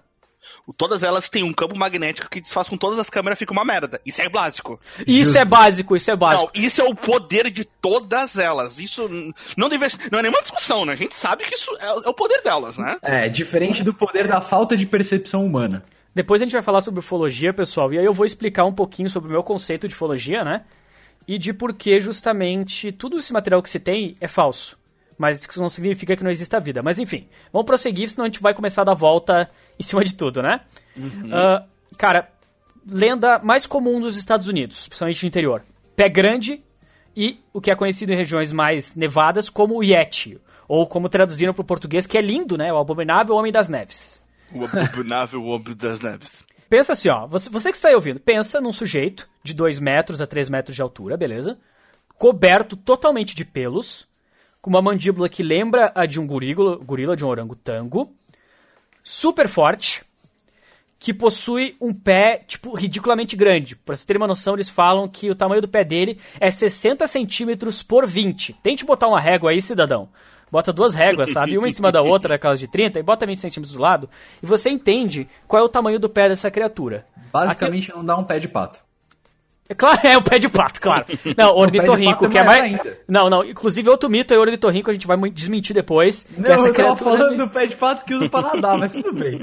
[0.77, 4.01] Todas elas têm um campo magnético que desfaz com todas as câmeras fica uma merda.
[4.07, 4.81] Isso é básico.
[5.07, 6.51] Isso é básico, isso é básico.
[6.55, 8.79] Não, isso é o poder de todas elas.
[8.79, 9.09] Isso
[9.57, 10.93] não deve não é nenhuma discussão, né?
[10.95, 12.99] A gente sabe que isso é, é o poder delas, né?
[13.03, 15.85] É, diferente do poder da falta de percepção humana.
[16.15, 19.09] Depois a gente vai falar sobre ufologia, pessoal, e aí eu vou explicar um pouquinho
[19.09, 20.65] sobre o meu conceito de ufologia, né?
[21.31, 24.77] E de por que justamente tudo esse material que se tem é falso.
[25.17, 26.83] Mas isso não significa que não exista vida.
[26.83, 30.17] Mas enfim, vamos prosseguir, senão a gente vai começar a dar volta em cima de
[30.17, 30.61] tudo, né?
[30.97, 31.29] Uhum.
[31.29, 31.65] Uh,
[31.97, 32.29] cara,
[32.85, 35.63] lenda mais comum dos Estados Unidos, principalmente no interior.
[35.95, 36.65] Pé grande
[37.17, 40.37] e o que é conhecido em regiões mais nevadas como o Yeti.
[40.67, 42.73] Ou como traduziram para o português, que é lindo, né?
[42.73, 44.21] O Abominável Homem das Neves.
[44.53, 46.45] O Abominável Homem das Neves.
[46.71, 47.27] Pensa assim, ó.
[47.27, 50.77] Você, você que está aí ouvindo, pensa num sujeito de 2 metros a 3 metros
[50.77, 51.59] de altura, beleza?
[52.17, 54.07] Coberto totalmente de pelos,
[54.63, 58.15] com uma mandíbula que lembra a de um gorila, gorila de um orangotango,
[59.03, 60.05] super forte,
[60.97, 63.75] que possui um pé, tipo, ridiculamente grande.
[63.75, 67.05] Pra você ter uma noção, eles falam que o tamanho do pé dele é 60
[67.09, 68.53] centímetros por 20.
[68.63, 70.09] Tente botar uma régua aí, cidadão.
[70.51, 71.57] Bota duas réguas, sabe?
[71.57, 74.09] Uma em cima da outra, aquelas de 30, e bota 20 centímetros do lado,
[74.43, 77.07] e você entende qual é o tamanho do pé dessa criatura.
[77.33, 78.81] Basicamente não dá um pé de pato.
[79.69, 81.07] É claro, é o pé de pato, claro.
[81.39, 82.61] Não, ornitorrinco, que é mais.
[82.61, 82.99] Ainda.
[83.07, 86.27] Não, não, inclusive outro mito é o ornitorrinco, a gente vai desmentir depois.
[86.37, 86.99] Não, essa eu criatura...
[86.99, 89.41] tava falando do pé de pato que usa pra nadar, mas tudo bem.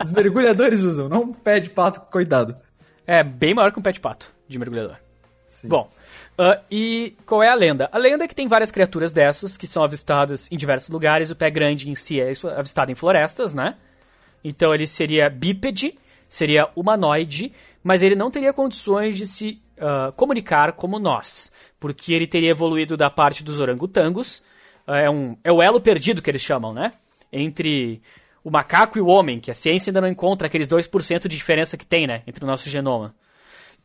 [0.00, 2.56] Os mergulhadores usam, não um pé de pato, cuidado.
[3.04, 4.96] É bem maior que um pé de pato de mergulhador.
[5.48, 5.66] Sim.
[5.66, 5.90] Bom,
[6.40, 7.88] uh, e qual é a lenda?
[7.92, 11.30] A lenda é que tem várias criaturas dessas que são avistadas em diversos lugares.
[11.30, 13.76] O pé grande em si é avistado em florestas, né?
[14.42, 15.98] Então ele seria bípede,
[16.28, 22.26] seria humanoide mas ele não teria condições de se uh, comunicar como nós, porque ele
[22.26, 24.42] teria evoluído da parte dos orangotangos,
[24.86, 26.92] uh, é, um, é o elo perdido que eles chamam, né?
[27.32, 28.02] Entre
[28.44, 31.76] o macaco e o homem, que a ciência ainda não encontra aqueles 2% de diferença
[31.76, 33.14] que tem, né, entre o nosso genoma.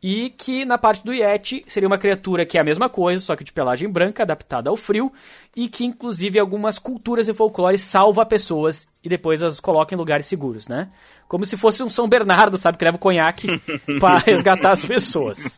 [0.07, 3.35] E que na parte do Yeti seria uma criatura que é a mesma coisa, só
[3.35, 5.11] que de pelagem branca, adaptada ao frio,
[5.55, 10.27] e que inclusive algumas culturas e folclores salva pessoas e depois as coloca em lugares
[10.27, 10.89] seguros, né?
[11.27, 13.47] Como se fosse um São Bernardo, sabe, que leva o conhaque
[13.99, 15.57] para resgatar as pessoas.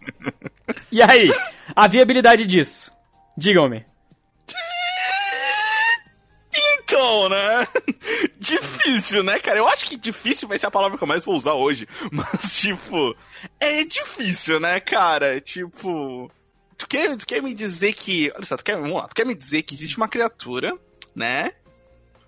[0.89, 1.29] E aí,
[1.75, 2.89] a viabilidade disso?
[3.37, 3.83] Digam-me.
[6.97, 7.67] Então, né?
[8.39, 9.59] Difícil, né, cara?
[9.59, 11.87] Eu acho que difícil vai ser a palavra que eu mais vou usar hoje.
[12.11, 13.15] Mas, tipo,
[13.59, 15.39] é difícil, né, cara?
[15.39, 16.31] Tipo.
[16.75, 18.31] Tu quer, tu quer me dizer que.
[18.35, 20.73] Olha só, tu quer, vamos lá, tu quer me dizer que existe uma criatura,
[21.15, 21.51] né?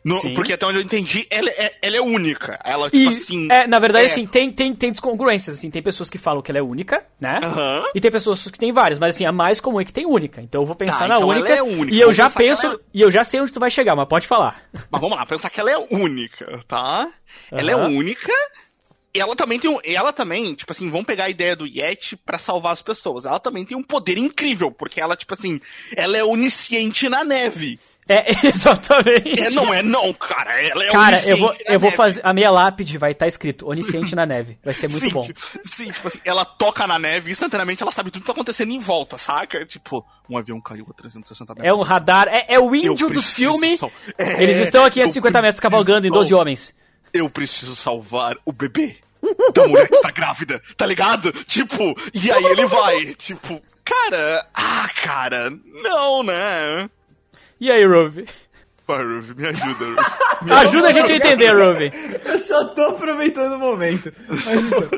[0.03, 2.59] No, porque até onde eu entendi, ela é, ela é única.
[2.63, 3.47] Ela, tipo e, assim.
[3.51, 4.11] É, na verdade, é...
[4.11, 5.69] assim, tem, tem, tem descongruências, assim.
[5.69, 7.39] Tem pessoas que falam que ela é única, né?
[7.43, 7.91] Uhum.
[7.93, 10.41] E tem pessoas que tem várias, mas assim, a mais comum é que tem única.
[10.41, 11.93] Então eu vou pensar tá, na então única, é única.
[11.93, 12.67] E eu já penso.
[12.67, 12.77] É...
[12.93, 14.61] E eu já sei onde tu vai chegar, mas pode falar.
[14.89, 17.11] Mas vamos lá, pensar que ela é única, tá?
[17.51, 17.59] Uhum.
[17.59, 18.31] Ela é única.
[19.13, 22.37] Ela também tem um, ela também, tipo assim, vamos pegar a ideia do Yeti para
[22.37, 23.25] salvar as pessoas.
[23.25, 25.59] Ela também tem um poder incrível, porque ela, tipo assim,
[25.95, 27.79] ela é onisciente na neve.
[28.09, 29.39] É, exatamente.
[29.39, 30.59] É, não é não, cara.
[30.59, 32.19] Ela é cara, eu vou, eu vou fazer.
[32.23, 34.57] A minha lápide vai estar tá escrito Onisciente na neve.
[34.63, 35.27] Vai ser muito sim, bom.
[35.63, 38.71] Sim, tipo assim, ela toca na neve e instantaneamente ela sabe tudo que tá acontecendo
[38.71, 39.63] em volta, saca?
[39.63, 41.69] Tipo, um avião caiu a 360 metros.
[41.69, 43.79] É um radar, é, é o índio dos filmes.
[44.17, 46.75] É, Eles estão a 550 metros cavalgando em 12 homens.
[47.13, 48.97] Eu preciso salvar o bebê
[49.53, 51.31] da mulher que está grávida, tá ligado?
[51.45, 55.51] Tipo, e aí ele vai, tipo, cara, ah, cara,
[55.83, 56.89] não, né?
[57.59, 58.25] E aí, Rove?
[58.87, 60.51] Vai, Rove, me ajuda, Rove.
[60.53, 61.91] Ajuda a gente a entender, Rove.
[62.25, 64.13] Eu só tô aproveitando o momento.
[64.27, 64.89] Mas, então...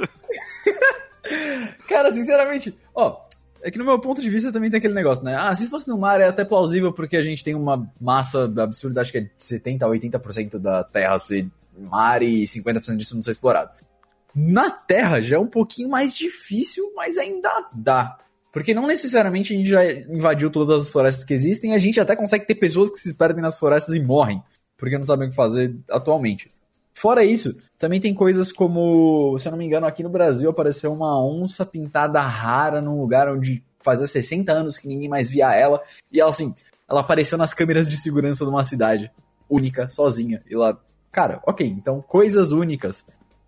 [1.87, 3.17] Cara, sinceramente, ó,
[3.63, 5.35] é que no meu ponto de vista também tem aquele negócio, né?
[5.35, 9.01] Ah, se fosse no mar é até plausível porque a gente tem uma massa absurda,
[9.01, 11.47] acho que é 70 a 80% da Terra ser
[11.77, 13.71] mar e 50% disso não ser explorado.
[14.35, 18.17] Na Terra já é um pouquinho mais difícil, mas ainda dá.
[18.51, 22.15] Porque não necessariamente a gente já invadiu todas as florestas que existem, a gente até
[22.15, 24.43] consegue ter pessoas que se perdem nas florestas e morrem,
[24.77, 26.51] porque não sabem o que fazer atualmente.
[26.93, 30.91] Fora isso, também tem coisas como, se eu não me engano, aqui no Brasil apareceu
[30.91, 35.81] uma onça pintada rara num lugar onde fazia 60 anos que ninguém mais via ela,
[36.11, 36.53] e ela assim,
[36.89, 39.09] ela apareceu nas câmeras de segurança de uma cidade,
[39.49, 40.77] única, sozinha, e lá,
[41.09, 43.05] cara, ok, então coisas únicas.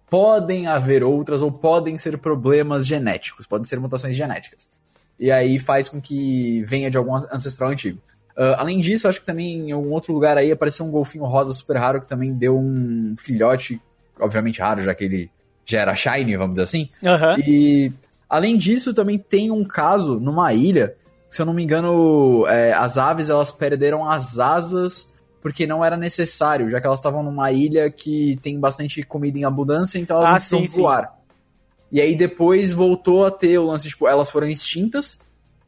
[0.10, 4.70] Podem haver outras ou podem ser problemas genéticos, podem ser mutações genéticas.
[5.20, 8.00] E aí faz com que venha de algum ancestral antigo.
[8.36, 11.54] Uh, além disso, acho que também em algum outro lugar aí apareceu um golfinho rosa
[11.54, 13.80] super raro que também deu um filhote,
[14.20, 15.32] obviamente raro, já que ele
[15.66, 16.90] já era shiny, vamos dizer assim.
[17.06, 17.36] Aham.
[17.38, 17.92] E
[18.28, 20.96] além disso, também tem um caso numa ilha,
[21.30, 25.98] se eu não me engano, é, as aves elas perderam as asas porque não era
[25.98, 30.30] necessário, já que elas estavam numa ilha que tem bastante comida em abundância, então elas
[30.30, 30.82] Ah, não precisam sim, sim.
[31.94, 35.20] E aí depois voltou a ter o lance, tipo, elas foram extintas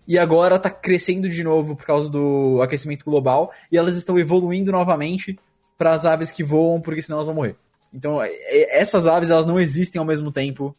[0.07, 4.71] e agora tá crescendo de novo por causa do aquecimento global e elas estão evoluindo
[4.71, 5.38] novamente
[5.77, 7.55] para as aves que voam, porque senão elas vão morrer.
[7.93, 10.75] Então, é- é- essas aves elas não existem ao mesmo tempo,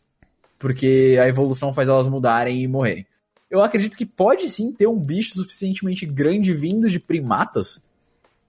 [0.59, 3.07] porque a evolução faz elas mudarem e morrerem.
[3.49, 7.81] Eu acredito que pode sim ter um bicho suficientemente grande vindo de primatas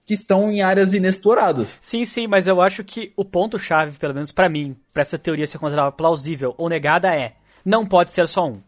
[0.08, 1.76] que estão em áreas inexploradas.
[1.82, 5.46] Sim, sim, mas eu acho que o ponto-chave, pelo menos pra mim, pra essa teoria
[5.46, 8.54] ser considerada plausível ou negada é: não pode ser só um.
[8.54, 8.60] Sim,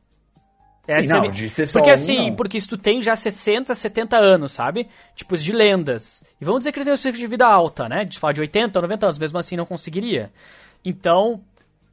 [0.86, 2.36] é não, mi- de ser só Porque um, assim, não.
[2.36, 4.86] porque se tu tem já 60, 70 anos, sabe?
[5.16, 6.22] Tipo, de lendas.
[6.38, 8.04] E vamos dizer que ele tem uma expectativa de vida alta, né?
[8.04, 10.30] De falar de 80, 90 anos, mesmo assim não conseguiria.
[10.84, 11.40] Então,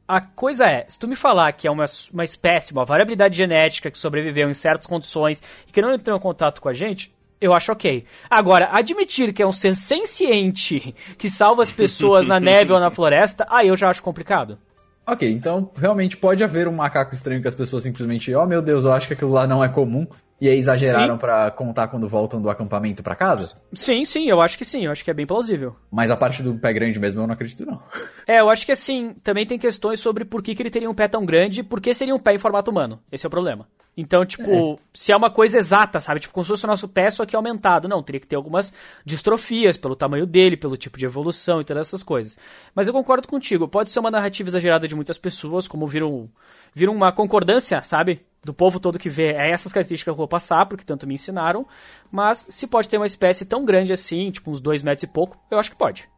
[0.06, 3.90] a coisa é, se tu me falar que é uma, uma espécie, uma variabilidade genética
[3.90, 7.54] que sobreviveu em certas condições e que não entrou em contato com a gente, eu
[7.54, 8.04] acho ok.
[8.28, 12.90] Agora, admitir que é um ser senciente que salva as pessoas na neve ou na
[12.90, 14.58] floresta, aí eu já acho complicado.
[15.06, 18.84] Ok, então realmente pode haver um macaco estranho que as pessoas simplesmente, oh meu Deus,
[18.84, 20.06] eu acho que aquilo lá não é comum,
[20.38, 23.54] e aí exageraram pra contar quando voltam do acampamento pra casa.
[23.72, 25.74] Sim, sim, eu acho que sim, eu acho que é bem plausível.
[25.90, 27.80] Mas a parte do pé grande mesmo eu não acredito, não.
[28.26, 30.94] É, eu acho que assim, também tem questões sobre por que, que ele teria um
[30.94, 33.00] pé tão grande e por que seria um pé em formato humano.
[33.10, 33.66] Esse é o problema.
[34.00, 36.20] Então, tipo, se é uma coisa exata, sabe?
[36.20, 37.88] Tipo, como se fosse o nosso pé, só que aumentado.
[37.88, 38.72] Não, teria que ter algumas
[39.04, 42.38] distrofias pelo tamanho dele, pelo tipo de evolução e todas essas coisas.
[42.72, 46.30] Mas eu concordo contigo, pode ser uma narrativa exagerada de muitas pessoas, como viram,
[46.72, 48.24] viram uma concordância, sabe?
[48.44, 51.14] Do povo todo que vê, é essas características que eu vou passar, porque tanto me
[51.14, 51.66] ensinaram.
[52.08, 55.36] Mas se pode ter uma espécie tão grande assim, tipo uns dois metros e pouco,
[55.50, 56.08] eu acho que pode.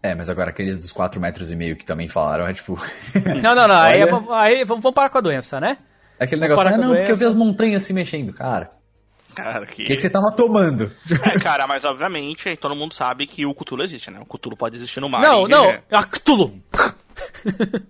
[0.00, 2.78] É, mas agora aqueles dos 4 metros e meio que também falaram, é tipo...
[3.42, 3.74] Não, não, não.
[3.74, 4.10] Aí, Olha.
[4.10, 5.78] é- aí vamos, vamos parar com a doença, né?
[6.18, 8.70] É Aquele negócio, ah, a não, porque eu vi as montanhas se mexendo, cara.
[9.34, 9.84] Cara, que...
[9.84, 10.90] O que, que você tava tomando?
[11.24, 14.18] É, cara, mas obviamente todo mundo sabe que o Cthulhu existe, né?
[14.20, 15.22] O Cthulhu pode existir no mar.
[15.22, 15.62] Não, e não.
[15.62, 15.84] viver.
[15.90, 16.60] Ah, Cthulhu.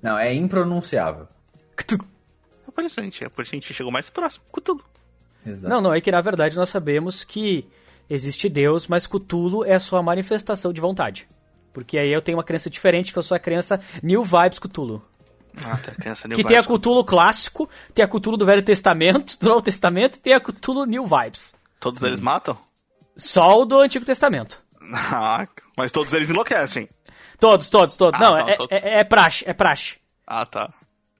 [0.03, 1.27] Não, é impronunciável.
[1.75, 2.05] Cthulhu.
[2.67, 3.25] É por isso, gente.
[3.25, 4.45] É por isso que a gente chegou mais próximo.
[4.53, 4.85] Cthulhu.
[5.47, 5.73] Exato.
[5.73, 7.67] Não, não, é que na verdade nós sabemos que
[8.11, 11.27] existe Deus, mas Cthulhu é a sua manifestação de vontade.
[11.73, 15.03] Porque aí eu tenho uma crença diferente, que eu sou a crença New Vibes Cthulhu.
[15.65, 15.93] Ah, tá.
[16.35, 20.21] Que tem a Cthulhu clássico, tem a Cthulhu do Velho Testamento, do Novo Testamento, e
[20.21, 21.55] tem a Cthulhu New Vibes.
[21.81, 22.59] Todos eles matam?
[23.17, 24.63] Só o do Antigo Testamento.
[24.91, 26.89] Ah, mas todos eles enlouquecem.
[27.39, 28.19] Todos, todos, todos.
[28.19, 28.83] Ah, não, não, é, todos.
[28.83, 29.97] é, é praxe, é praxe.
[30.27, 30.73] Ah, tá.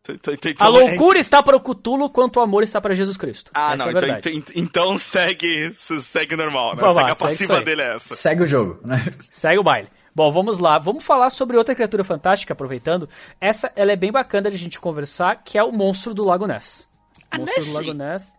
[0.09, 3.51] Então- então- A loucura está para o Cthulhu quanto o amor está para Jesus Cristo.
[3.55, 6.81] Ah, Essa não, é então, então, então segue, segue normal, né?
[6.81, 7.65] Segue a segue passiva aí.
[7.65, 8.15] dele é essa.
[8.15, 9.05] Segue o jogo, né?
[9.31, 9.89] Segue o baile.
[10.15, 10.79] Bom, vamos lá.
[10.79, 13.09] Vamos falar sobre outra criatura fantástica, aproveitando.
[13.41, 16.47] Essa, ela é bem bacana de a gente conversar, que é o monstro do Lago
[16.47, 16.89] Ness.
[17.31, 17.73] A monstro do?
[17.73, 18.35] Lago Ness.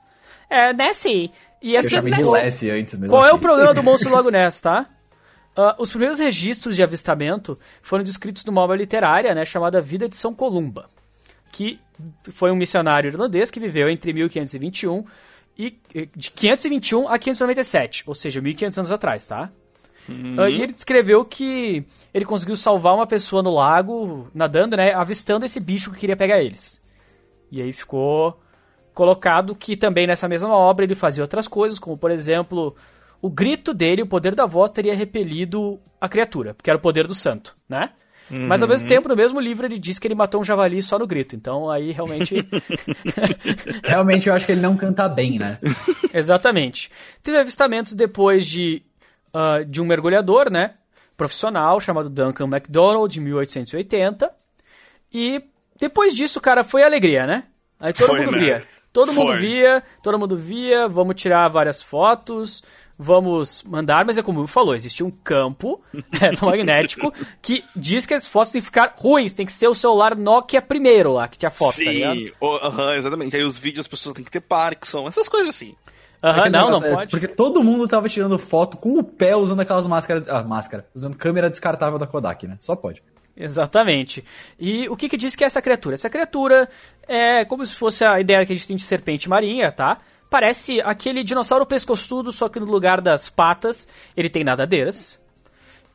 [0.49, 1.31] É, Nessie.
[1.61, 3.09] E Eu essa, chamei de Lessie antes mesmo.
[3.09, 3.41] qual é o assim.
[3.41, 4.87] problema do monstro do Lago Ness, tá?
[5.55, 10.15] Ah, os primeiros registros de avistamento foram descritos numa obra literária, né, chamada Vida de
[10.15, 10.89] São Columba,
[11.51, 11.79] que
[12.31, 15.03] foi um missionário irlandês que viveu entre 1521
[15.57, 15.77] e
[16.15, 19.51] de 521 a 597, ou seja, 1500 anos atrás, tá?
[20.37, 24.93] Ah, E ele descreveu que ele conseguiu salvar uma pessoa no lago, nadando, né?
[24.93, 26.81] Avistando esse bicho que queria pegar eles.
[27.51, 28.39] E aí ficou
[28.93, 32.75] colocado que também nessa mesma obra ele fazia outras coisas, como por exemplo,
[33.21, 37.07] o grito dele, o poder da voz, teria repelido a criatura, porque era o poder
[37.07, 37.91] do santo, né?
[38.31, 40.99] Mas ao mesmo tempo, no mesmo livro, ele diz que ele matou um javali só
[40.99, 41.35] no grito.
[41.35, 42.35] Então aí realmente.
[43.83, 45.57] Realmente eu acho que ele não canta bem, né?
[46.13, 46.91] Exatamente.
[47.23, 48.83] Teve avistamentos depois de,
[49.33, 50.75] ah, de um mergulhador, né?
[51.17, 54.31] Profissional, chamado Duncan MacDonald, de 1880.
[55.13, 55.41] E
[55.79, 57.45] depois disso, cara, foi alegria, né?
[57.79, 58.39] Aí todo Foi, mundo né?
[58.39, 58.63] via.
[58.91, 59.37] Todo mundo Foi.
[59.39, 62.63] via, todo mundo via, vamos tirar várias fotos,
[62.97, 65.79] vamos mandar, mas é como falou, existe um campo
[66.11, 70.15] eletromagnético que diz que as fotos têm que ficar ruins, tem que ser o celular
[70.15, 72.15] Nokia primeiro lá, que tinha foto, tá ligado?
[72.15, 73.37] Sim, o- aham, exatamente.
[73.37, 75.75] Aí os vídeos as pessoas têm que ter Parkinson, essas coisas assim.
[76.21, 77.11] Aham, Aquele não, não negócio, é, pode.
[77.11, 80.23] Porque todo mundo tava tirando foto com o pé usando aquelas máscaras.
[80.27, 80.85] Ah, máscara.
[80.93, 82.57] Usando câmera descartável da Kodak, né?
[82.59, 83.01] Só pode.
[83.37, 84.23] Exatamente.
[84.59, 85.93] E o que que diz que é essa criatura?
[85.93, 86.67] Essa criatura
[87.07, 89.99] é como se fosse a ideia que a gente tem de serpente marinha, tá?
[90.29, 95.17] Parece aquele dinossauro pescoçudo, só que no lugar das patas ele tem nadadeiras.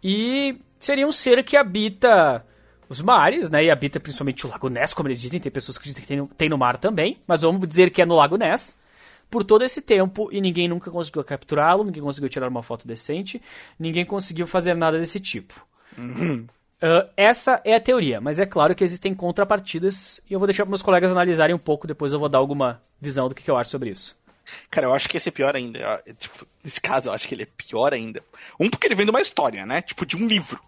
[0.02, 2.44] E seria um ser que habita
[2.88, 3.64] os mares, né?
[3.64, 5.38] E habita principalmente o Lago Ness, como eles dizem.
[5.38, 8.00] Tem pessoas que dizem que tem no, tem no mar também, mas vamos dizer que
[8.00, 8.78] é no Lago Ness.
[9.34, 13.42] Por todo esse tempo e ninguém nunca conseguiu capturá-lo, ninguém conseguiu tirar uma foto decente,
[13.76, 15.66] ninguém conseguiu fazer nada desse tipo.
[15.98, 20.62] Uh, essa é a teoria, mas é claro que existem contrapartidas e eu vou deixar
[20.62, 23.50] para meus colegas analisarem um pouco, depois eu vou dar alguma visão do que, que
[23.50, 24.16] eu acho sobre isso.
[24.70, 26.00] Cara, eu acho que esse é pior ainda.
[26.16, 28.22] Tipo, nesse caso, eu acho que ele é pior ainda.
[28.60, 29.82] Um, porque ele vem de uma história, né?
[29.82, 30.60] Tipo, de um livro.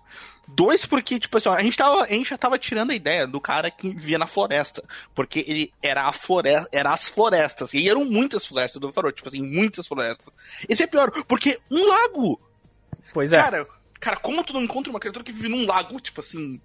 [0.48, 3.40] Dois, porque, tipo assim, a gente, tava, a gente já tava tirando a ideia do
[3.40, 4.82] cara que vivia na floresta.
[5.14, 7.74] Porque ele era a floresta, era as florestas.
[7.74, 10.32] E eram muitas florestas do Farol, tipo assim, muitas florestas.
[10.68, 12.40] Esse é pior, porque um lago.
[13.12, 13.38] Pois é.
[13.42, 13.66] Cara,
[13.98, 16.60] cara, como tu não encontra uma criatura que vive num lago, tipo assim.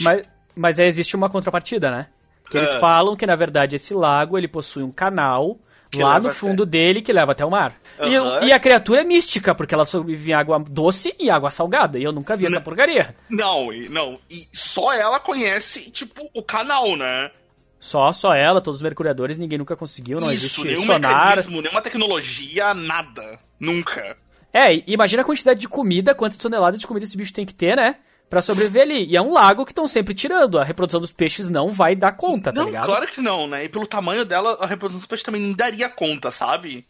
[0.00, 2.08] Mas, mas aí existe uma contrapartida, né?
[2.50, 2.80] Que eles É.
[2.80, 5.58] falam que, na verdade, esse lago ele possui um canal
[6.02, 7.74] lá no até- fundo dele que leva até o mar.
[8.00, 8.44] E- Aham.
[8.46, 11.98] E, a criatura é mística, porque ela sobrevive em água doce e água salgada.
[11.98, 13.14] E eu nunca vi essa porcaria.
[13.28, 14.18] Não, e- não.
[14.30, 17.30] E só ela conhece, tipo, o canal, né?
[17.78, 21.24] Só, só ela, todos os mercuriadores, ninguém nunca conseguiu, não Isso, existe nenhum sonar.
[21.26, 23.38] mecanismo, nenhuma tecnologia, nada.
[23.60, 24.16] Nunca.
[24.52, 27.54] É, e imagina a quantidade de comida, quantas toneladas de comida esse bicho tem que
[27.54, 27.96] ter, né?
[28.28, 29.06] Pra sobreviver ali.
[29.06, 30.58] E é um lago que estão sempre tirando.
[30.58, 32.86] A reprodução dos peixes não vai dar conta, tá não, ligado?
[32.86, 33.64] claro que não, né?
[33.64, 36.84] E pelo tamanho dela, a reprodução dos peixes também não daria conta, sabe?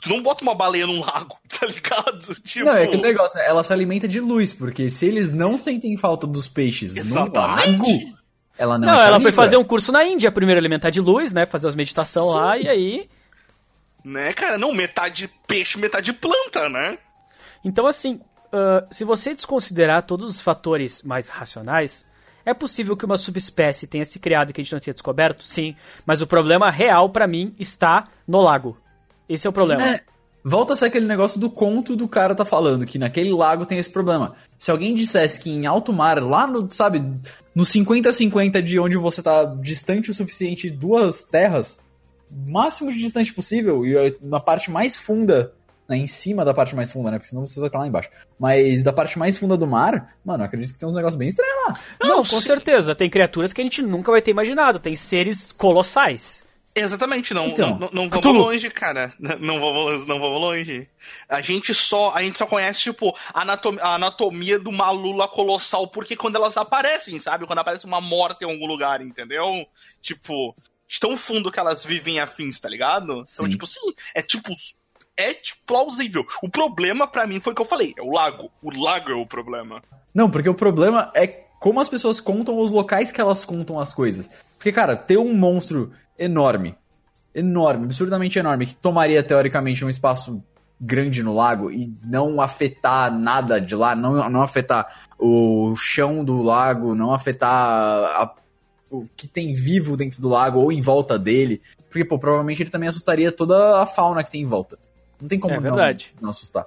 [0.00, 2.34] Tu não bota uma baleia num lago, tá ligado?
[2.42, 2.66] Tipo...
[2.66, 3.46] Não, é aquele negócio, né?
[3.46, 7.80] Ela se alimenta de luz, porque se eles não sentem falta dos peixes no Exatamente.
[7.80, 8.16] lago,
[8.58, 11.32] ela não Não, se ela foi fazer um curso na Índia, primeiro alimentar de luz,
[11.32, 11.46] né?
[11.46, 13.08] Fazer as meditação lá, e aí.
[14.04, 14.58] Né, cara?
[14.58, 16.98] Não, metade peixe, metade planta, né?
[17.64, 18.20] Então, assim,
[18.52, 22.04] ah, se você desconsiderar todos os fatores mais racionais,
[22.44, 25.46] é possível que uma subespécie tenha se criado que a gente não tenha descoberto?
[25.46, 25.74] Sim.
[26.04, 28.76] Mas o problema real, pra mim, está no lago.
[29.28, 29.86] Esse é o problema.
[29.86, 30.00] É,
[30.44, 33.78] volta a ser aquele negócio do conto do cara tá falando, que naquele lago tem
[33.78, 34.34] esse problema.
[34.58, 37.02] Se alguém dissesse que em alto mar, lá no, sabe,
[37.54, 41.80] no 50-50 de onde você tá distante o suficiente duas terras,
[42.48, 45.54] máximo de distante possível, e na parte mais funda,
[45.88, 48.10] né, em cima da parte mais funda, né, porque senão você vai estar lá embaixo,
[48.38, 51.28] mas da parte mais funda do mar, mano, eu acredito que tem uns negócios bem
[51.28, 51.80] estranhos lá.
[52.02, 52.40] Não, com sim.
[52.40, 52.94] certeza.
[52.94, 54.78] Tem criaturas que a gente nunca vai ter imaginado.
[54.78, 56.42] Tem seres colossais.
[56.74, 59.12] Exatamente, não, Então, não, não, não vamos longe, cara.
[59.38, 60.88] Não vamos, não vamos longe.
[61.28, 65.28] A gente só, a gente só conhece, tipo, a anatomia, a anatomia de uma lula
[65.28, 67.46] colossal, porque quando elas aparecem, sabe?
[67.46, 69.66] Quando aparece uma morte em algum lugar, entendeu?
[70.00, 70.54] Tipo,
[70.88, 73.12] de tão fundo que elas vivem afins, tá ligado?
[73.12, 73.48] Então, Sim.
[73.48, 74.54] tipo, sim, é tipo.
[75.16, 76.24] É tipo, plausível.
[76.42, 78.50] O problema pra mim foi o que eu falei: é o lago.
[78.62, 79.82] O lago é o problema.
[80.14, 83.92] Não, porque o problema é como as pessoas contam os locais que elas contam as
[83.94, 84.28] coisas.
[84.56, 86.74] Porque, cara, ter um monstro enorme,
[87.34, 90.42] enorme, absurdamente enorme, que tomaria teoricamente um espaço
[90.80, 96.42] grande no lago e não afetar nada de lá, não, não afetar o chão do
[96.42, 98.34] lago, não afetar a-
[98.90, 101.62] o que tem vivo dentro do lago ou em volta dele.
[101.88, 104.76] Porque, pô, provavelmente ele também assustaria toda a fauna que tem em volta.
[105.22, 106.12] Não tem como É não- verdade.
[106.20, 106.66] Não, assustar.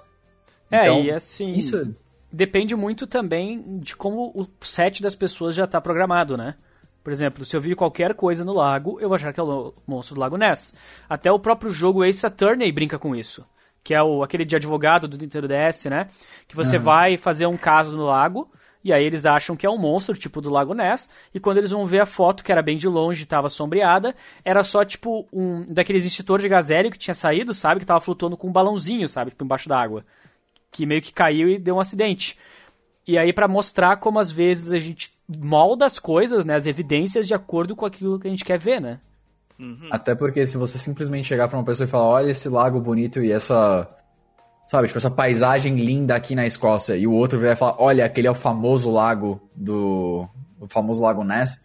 [0.71, 1.51] É, Então, e assim.
[1.51, 1.85] Isso é
[2.31, 6.55] depende muito também de como o set das pessoas já tá programado, né?
[7.03, 9.73] Por exemplo, se eu vir qualquer coisa no lago, eu vou achar que é o
[9.87, 10.73] monstro do Lago Ness.
[11.07, 13.45] Até o próprio jogo Ace Attorney brinca com isso.
[13.83, 16.07] Que é o, aquele de advogado do Nintendo DS, né?
[16.47, 18.49] Que você vai fazer um caso no lago,
[18.85, 21.71] e aí eles acham que é um monstro, tipo do Lago Ness, e quando eles
[21.71, 25.27] vão ver a foto, que era bem de longe e tava sombreada, era só tipo
[25.33, 27.81] um daqueles extintores de gazélio que tinha saído, sabe?
[27.81, 29.31] Que tava flutuando com um balãozinho, sabe?
[29.31, 30.05] Tipo embaixo d'água
[30.75, 32.37] que meio que caiu e deu um acidente.
[33.07, 37.27] E aí pra mostrar como às vezes a gente molda as coisas, né, as evidências
[37.27, 38.99] de acordo com aquilo que a gente quer ver, né?
[39.89, 43.23] Até porque se você simplesmente chegar pra uma pessoa e falar, olha esse lago bonito
[43.23, 43.87] e essa.
[44.75, 48.27] Sabe, tipo, essa paisagem linda aqui na Escócia, e o outro e falar, olha, aquele
[48.27, 50.27] é o famoso lago do.
[50.59, 51.57] O famoso lago Ness,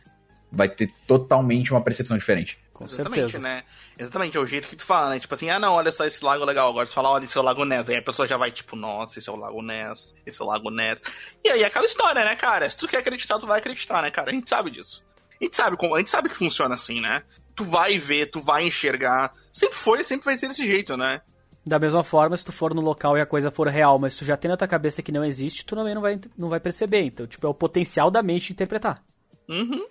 [0.53, 2.57] vai ter totalmente uma percepção diferente.
[2.73, 3.41] Com Exatamente, certeza.
[3.41, 3.65] né?
[3.99, 5.19] Exatamente, é o jeito que tu fala, né?
[5.19, 6.69] Tipo assim, ah não, olha só esse lago legal.
[6.69, 7.91] Agora tu fala, olha, esse é o Lago Ness.
[7.91, 10.47] Aí a pessoa já vai, tipo, nossa, esse é o Lago Ness, esse é o
[10.47, 11.03] Lago Ness.
[11.43, 12.71] E aí é aquela história, né, cara?
[12.71, 14.31] Se tu quer acreditar, tu vai acreditar, né, cara?
[14.31, 15.05] A gente sabe disso.
[15.41, 17.25] A gente sabe como, a gente sabe que funciona assim, né?
[17.57, 19.33] Tu vai ver, tu vai enxergar.
[19.53, 21.21] Sempre foi, sempre vai ser desse jeito, né?
[21.65, 24.25] Da mesma forma, se tu for no local e a coisa for real, mas tu
[24.25, 27.03] já tem na tua cabeça que não existe, tu também não vai, não vai perceber.
[27.03, 29.03] Então, tipo, é o potencial da mente interpretar.
[29.49, 29.85] Uhum.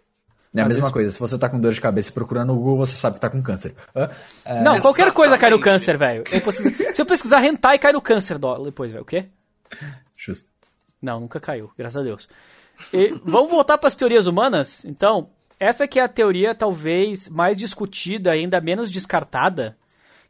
[0.56, 2.48] É a Às mesma vezes- coisa, se você tá com dor de cabeça e procurando
[2.48, 3.76] no Google, você sabe que tá com câncer.
[4.44, 6.24] É, não, qualquer coisa cai no câncer, velho.
[6.96, 9.04] Se eu pesquisar hentai, cai no câncer depois, velho.
[9.04, 9.26] O quê?
[10.18, 10.50] Justo.
[11.00, 12.28] Não, nunca caiu, graças a Deus.
[12.92, 14.84] E vamos voltar para as teorias humanas?
[14.86, 15.30] Então,
[15.60, 19.78] essa que é a teoria talvez mais discutida, ainda menos descartada,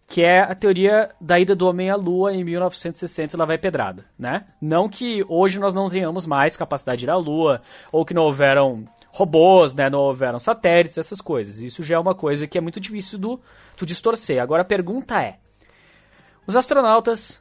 [0.09, 3.59] que é a teoria da ida do homem à lua em 1960 e lá vai
[3.59, 4.43] pedrada, né?
[4.59, 8.23] Não que hoje nós não tenhamos mais capacidade de ir à lua, ou que não
[8.23, 9.87] houveram robôs, né?
[9.87, 11.61] Não houveram satélites, essas coisas.
[11.61, 13.39] Isso já é uma coisa que é muito difícil do,
[13.77, 14.41] tu distorcer.
[14.41, 15.35] Agora a pergunta é:
[16.47, 17.39] os astronautas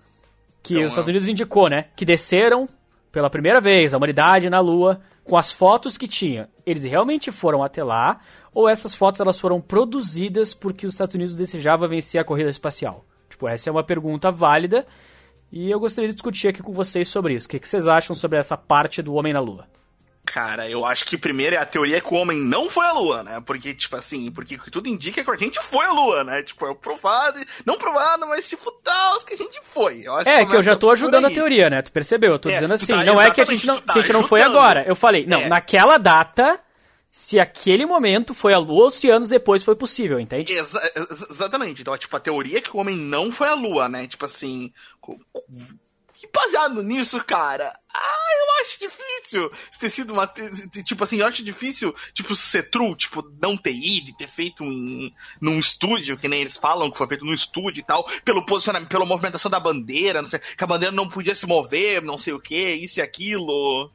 [0.62, 1.86] que Então, os Estados Unidos indicou, né?
[1.96, 2.68] Que desceram
[3.10, 6.50] pela primeira vez a humanidade na Lua com as fotos que tinha.
[6.66, 8.20] Eles realmente foram até lá
[8.60, 13.04] ou essas fotos elas foram produzidas porque os Estados Unidos desejava vencer a corrida espacial?
[13.30, 14.84] Tipo, essa é uma pergunta válida
[15.52, 17.46] e eu gostaria de discutir aqui com vocês sobre isso.
[17.46, 19.66] O que, que vocês acham sobre essa parte do homem na Lua?
[20.26, 23.22] Cara, eu acho que primeiro é a teoria que o homem não foi à lua,
[23.22, 23.40] né?
[23.46, 26.42] Porque, tipo assim, porque tudo indica é que a gente foi à lua, né?
[26.42, 30.04] Tipo, é provado, não provado, mas tipo, tal, que a gente foi.
[30.26, 31.80] É, que eu já tô ajudando a teoria, né?
[31.80, 32.32] Tu percebeu?
[32.32, 34.00] Eu tô É, dizendo tu assim, tá- não é que a gente não, tá que
[34.00, 34.84] a gente não foi agora.
[34.86, 35.48] Eu falei, não, É.
[35.48, 36.60] naquela data,
[37.10, 40.52] se aquele momento foi a lua ou se anos depois foi possível, entende?
[40.52, 41.80] Exa- ex- exatamente.
[41.82, 44.06] Então, tipo, a teoria é que o homem não foi à lua, né?
[44.06, 44.72] Tipo assim.
[46.20, 50.26] E baseado nisso, cara, ah, eu acho difícil se ter sido uma.
[50.84, 54.64] Tipo assim, eu acho difícil, tipo, ser true, tipo, não ter ido e ter feito
[54.64, 58.44] em, num estúdio, que nem eles falam que foi feito num estúdio e tal, pelo
[58.44, 62.18] posicionamento, pela movimentação da bandeira, não sei, que a bandeira não podia se mover, não
[62.18, 63.90] sei o que, isso e aquilo.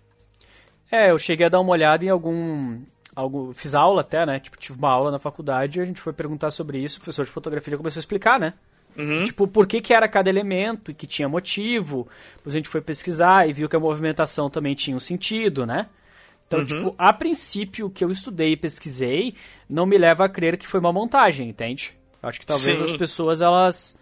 [0.89, 2.81] É, eu cheguei a dar uma olhada em algum.
[3.15, 4.39] Algum fiz aula até, né?
[4.39, 6.97] Tipo, tive uma aula na faculdade e a gente foi perguntar sobre isso.
[6.97, 8.53] O professor de fotografia começou a explicar, né?
[8.97, 9.23] Uhum.
[9.23, 12.07] Tipo, por que, que era cada elemento e que tinha motivo.
[12.37, 15.87] Depois a gente foi pesquisar e viu que a movimentação também tinha um sentido, né?
[16.45, 16.65] Então, Uhum.
[16.65, 19.33] tipo, a princípio, o que eu estudei e pesquisei
[19.67, 21.97] não me leva a crer que foi uma montagem, entende?
[22.21, 22.83] Eu acho que talvez Sim.
[22.85, 23.97] as pessoas, elas.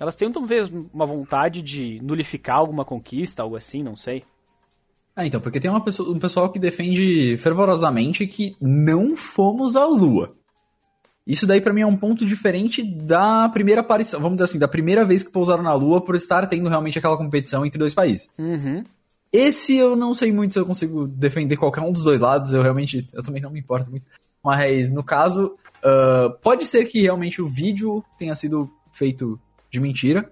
[0.00, 4.24] Elas tenham talvez uma vontade de nulificar alguma conquista, algo assim, não sei.
[5.18, 10.32] Ah, então, porque tem pessoa, um pessoal que defende fervorosamente que não fomos à Lua.
[11.26, 14.68] Isso daí pra mim é um ponto diferente da primeira aparição, vamos dizer assim, da
[14.68, 18.30] primeira vez que pousaram na Lua por estar tendo realmente aquela competição entre dois países.
[18.38, 18.84] Uhum.
[19.32, 22.62] Esse eu não sei muito se eu consigo defender qualquer um dos dois lados, eu
[22.62, 24.06] realmente, eu também não me importo muito.
[24.40, 29.36] Mas no caso, ah, pode ser que realmente o vídeo tenha sido feito
[29.68, 30.30] de mentira,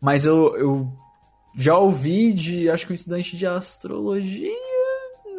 [0.00, 0.92] mas eu, eu
[1.60, 4.48] já ouvi de, acho que um estudante de astrologia,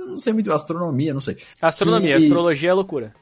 [0.06, 1.38] não sei muito, astronomia, não sei.
[1.62, 3.14] Astronomia, Que- astrologia é loucura.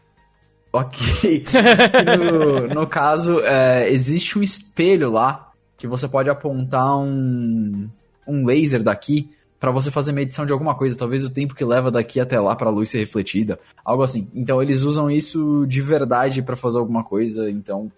[0.73, 1.45] Ok.
[2.67, 7.87] no, no caso, é, existe um espelho lá que você pode apontar um,
[8.27, 9.29] um laser daqui
[9.59, 12.55] pra você fazer medição de alguma coisa, talvez o tempo que leva daqui até lá
[12.55, 14.27] pra luz ser refletida, algo assim.
[14.33, 17.91] Então eles usam isso de verdade pra fazer alguma coisa, então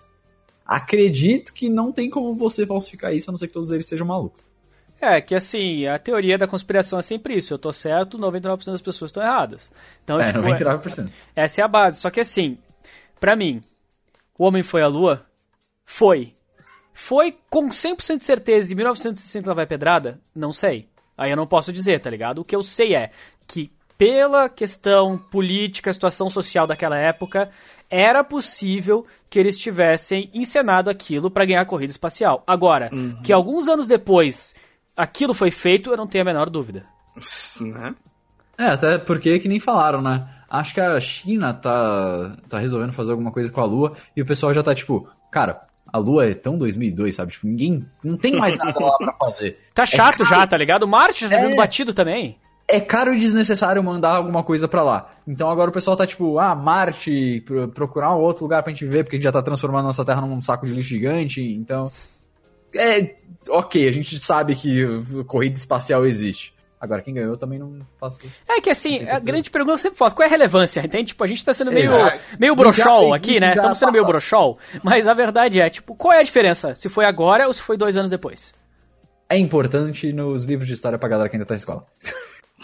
[0.65, 4.05] acredito que não tem como você falsificar isso, a não ser que todos eles sejam
[4.05, 4.48] malucos.
[5.01, 7.53] É, que assim, a teoria da conspiração é sempre isso.
[7.53, 9.71] Eu tô certo, 99% das pessoas estão erradas.
[10.03, 11.09] Então, É, tipo, 99%.
[11.35, 11.99] essa é a base.
[11.99, 12.57] Só que assim,
[13.19, 13.61] pra mim,
[14.37, 15.25] o homem foi à lua?
[15.85, 16.33] Foi.
[16.93, 20.19] Foi com 100% de certeza e 1960 ela vai pedrada?
[20.35, 20.87] Não sei.
[21.17, 22.39] Aí eu não posso dizer, tá ligado?
[22.39, 23.11] O que eu sei é
[23.47, 27.49] que pela questão política, situação social daquela época,
[27.89, 32.41] era possível que eles tivessem encenado aquilo pra ganhar a corrida espacial.
[32.47, 32.89] Agora,
[33.25, 34.55] que alguns anos depois
[35.01, 36.85] aquilo foi feito, eu não tenho a menor dúvida.
[37.61, 37.95] Né?
[38.57, 40.27] É, até porque que nem falaram, né?
[40.49, 44.25] Acho que a China tá, tá resolvendo fazer alguma coisa com a Lua e o
[44.25, 47.31] pessoal já tá tipo, cara, a Lua é tão 2002, sabe?
[47.31, 47.85] Tipo, ninguém.
[48.03, 49.59] Não tem mais nada lá pra fazer.
[49.73, 50.85] Tá chato já, tá ligado?
[50.87, 51.41] Marte já tá É.
[51.45, 52.37] sendo batido também.
[52.67, 55.09] É caro e desnecessário mandar alguma coisa pra lá.
[55.27, 58.85] Então agora o pessoal tá tipo, ah, Marte, pro- procurar um outro lugar pra gente
[58.85, 61.41] ver, porque a gente já tá transformando nossa Terra num saco de lixo gigante.
[61.41, 61.89] Então.
[62.75, 63.15] É.
[63.47, 64.85] Ok, a gente sabe que
[65.25, 66.53] corrida espacial existe.
[66.79, 68.21] Agora, quem ganhou também não faço.
[68.47, 70.79] É que assim, a grande pergunta eu sempre faço, qual é a relevância?
[70.79, 71.07] Entende?
[71.07, 72.19] Tipo, a gente tá sendo meio, Exato.
[72.39, 73.53] meio brochol aqui, né?
[73.53, 74.57] Estamos sendo meio brochol.
[74.81, 76.73] Mas a verdade é, tipo, qual é a diferença?
[76.75, 78.55] Se foi agora ou se foi dois anos depois?
[79.27, 81.83] É importante nos livros de história pra galera que ainda tá na escola.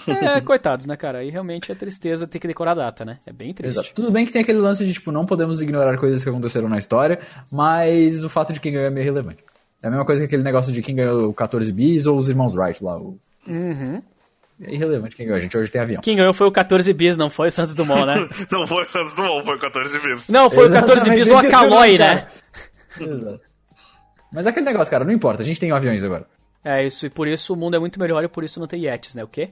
[0.08, 1.20] É, coitados, né, cara?
[1.20, 3.20] Aí realmente é tristeza ter que decorar a data, né?
[3.26, 3.80] É bem triste.
[3.80, 3.94] Exato.
[3.94, 6.80] Tudo bem que tem aquele lance de, tipo, não podemos ignorar coisas que aconteceram na
[6.80, 7.20] história,
[7.52, 9.44] mas o fato de quem ganhou é meio relevante.
[9.82, 12.30] É a mesma coisa que aquele negócio de quem ganhou o 14 bis ou os
[12.30, 12.98] irmãos Wright lá.
[12.98, 13.20] O...
[13.48, 14.02] Uhum.
[14.62, 15.38] É irrelevante quem ganhou.
[15.38, 16.02] A gente hoje tem avião.
[16.02, 18.28] Quem ganhou foi o 14 bis, não foi o Santos Dumont, né?
[18.50, 20.28] Não foi o Santos Dumont, foi 14 vezes.
[20.30, 22.16] Não, foi o 14 Exatamente, bis ou a o Calói, cara.
[22.16, 22.28] né?
[23.00, 23.42] Exato.
[24.32, 26.26] Mas é aquele negócio, cara, não importa, a gente tem aviões agora.
[26.64, 28.86] É isso, e por isso o mundo é muito melhor e por isso não tem
[28.86, 29.24] Yetis, né?
[29.24, 29.48] O quê?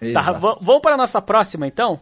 [0.00, 0.40] Tá, Exato.
[0.40, 2.00] va- vamos para a nossa próxima então?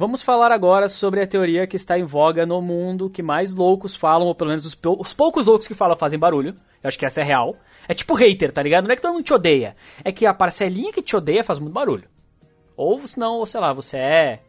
[0.00, 3.94] Vamos falar agora sobre a teoria que está em voga no mundo, que mais loucos
[3.94, 6.54] falam, ou pelo menos os, pou- os poucos loucos que falam fazem barulho.
[6.82, 7.54] Eu acho que essa é real.
[7.86, 8.86] É tipo hater, tá ligado?
[8.86, 9.76] Não é que todo mundo te odeia.
[10.02, 12.08] É que a parcelinha que te odeia faz muito barulho.
[12.78, 14.40] Ou senão, ou sei lá, você é.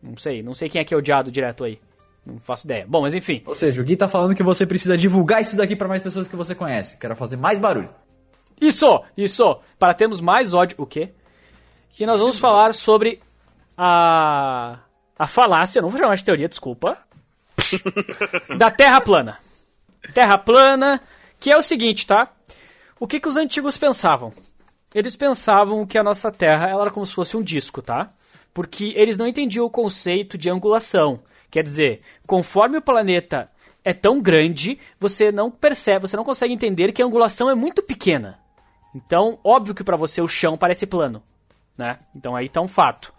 [0.00, 1.80] Não sei, não sei quem é que é odiado direto aí.
[2.24, 2.86] Não faço ideia.
[2.88, 3.42] Bom, mas enfim.
[3.46, 6.28] Ou seja, o Gui tá falando que você precisa divulgar isso daqui pra mais pessoas
[6.28, 6.96] que você conhece.
[6.96, 7.90] Quero fazer mais barulho.
[8.60, 9.58] Isso, isso.
[9.80, 10.76] Para termos mais ódio.
[10.78, 11.10] O quê?
[11.98, 13.20] E nós vamos falar sobre
[13.82, 14.78] a
[15.18, 16.96] a falácia, não vou chamar de teoria, desculpa,
[18.56, 19.38] da Terra plana.
[20.14, 20.98] Terra plana,
[21.38, 22.32] que é o seguinte, tá?
[22.98, 24.32] O que, que os antigos pensavam?
[24.94, 28.10] Eles pensavam que a nossa Terra ela era como se fosse um disco, tá?
[28.54, 31.20] Porque eles não entendiam o conceito de angulação.
[31.50, 33.50] Quer dizer, conforme o planeta
[33.84, 37.82] é tão grande, você não percebe, você não consegue entender que a angulação é muito
[37.82, 38.38] pequena.
[38.94, 41.22] Então, óbvio que para você o chão parece plano,
[41.76, 41.98] né?
[42.16, 43.12] Então aí tá um fato.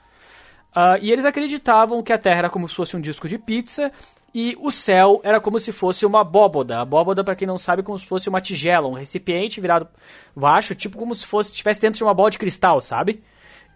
[0.72, 3.91] Uh, e eles acreditavam que a Terra era como se fosse um disco de pizza
[4.34, 6.78] e o céu era como se fosse uma abóboda.
[6.78, 9.88] A abóboda, para quem não sabe, é como se fosse uma tigela, um recipiente virado
[10.36, 13.22] baixo, tipo como se fosse estivesse dentro de uma bola de cristal, sabe?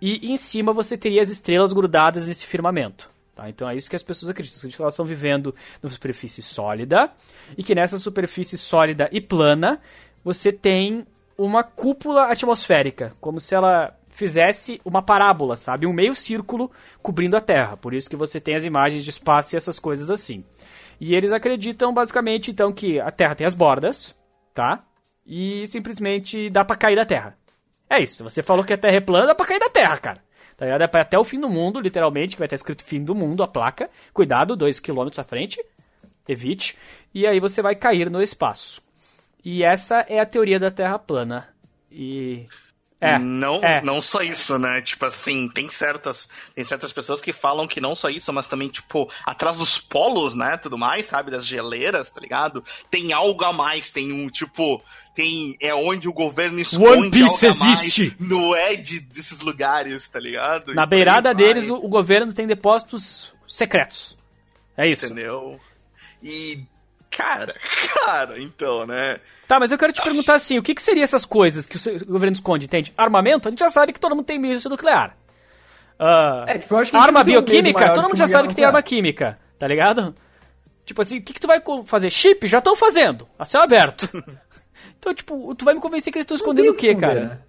[0.01, 3.09] E em cima você teria as estrelas grudadas nesse firmamento.
[3.35, 3.49] Tá?
[3.49, 7.11] Então é isso que as pessoas acreditam, que elas estão vivendo numa superfície sólida
[7.57, 9.81] e que nessa superfície sólida e plana
[10.23, 11.05] você tem
[11.37, 15.85] uma cúpula atmosférica, como se ela fizesse uma parábola, sabe?
[15.85, 17.75] Um meio círculo cobrindo a Terra.
[17.75, 20.43] Por isso que você tem as imagens de espaço e essas coisas assim.
[20.99, 24.15] E eles acreditam basicamente então que a Terra tem as bordas,
[24.53, 24.83] tá?
[25.25, 27.37] E simplesmente dá para cair da Terra.
[27.89, 28.23] É isso.
[28.23, 30.23] Você falou que a Terra é plana, dá pra cair da Terra, cara.
[30.55, 30.83] Tá ligado?
[30.83, 33.43] É pra até o fim do mundo, literalmente, que vai estar escrito fim do mundo
[33.43, 33.89] a placa.
[34.13, 35.61] Cuidado, 2 km à frente.
[36.25, 36.77] Evite.
[37.13, 38.81] E aí você vai cair no espaço.
[39.43, 41.49] E essa é a teoria da Terra plana.
[41.91, 42.47] E
[43.05, 43.81] é, não, é.
[43.81, 44.81] não só isso, né?
[44.81, 48.67] Tipo assim, tem certas, tem certas pessoas que falam que não só isso, mas também,
[48.67, 50.57] tipo, atrás dos polos, né?
[50.57, 51.31] Tudo mais, sabe?
[51.31, 52.63] Das geleiras, tá ligado?
[52.89, 54.83] Tem algo a mais, tem um, tipo,
[55.13, 55.55] tem.
[55.59, 58.15] É onde o governo esconde One Piece existe!
[58.19, 60.73] no Ed desses lugares, tá ligado?
[60.73, 64.17] Na beirada deles, o, o governo tem depósitos secretos.
[64.77, 65.05] É isso.
[65.05, 65.59] Entendeu?
[66.21, 66.65] E
[67.09, 67.55] Cara,
[68.05, 69.19] cara, então, né?
[69.47, 70.09] Tá, mas eu quero te Acho...
[70.09, 72.93] perguntar assim, o que, que seriam essas coisas que o governo esconde, entende?
[72.97, 73.47] Armamento?
[73.47, 75.15] A gente já sabe que todo mundo tem míssil nuclear.
[75.99, 77.93] Uh, é, tipo, eu acho que arma bioquímica?
[77.93, 80.15] Todo mundo já sabe que tem arma química, tá ligado?
[80.85, 82.11] Tipo assim, o que, que tu vai fazer?
[82.11, 82.47] Chip?
[82.47, 84.09] Já estão fazendo, a céu aberto.
[84.99, 87.21] então, tipo, tu vai me convencer que eles estão escondendo o quê, cara?
[87.21, 87.39] Né?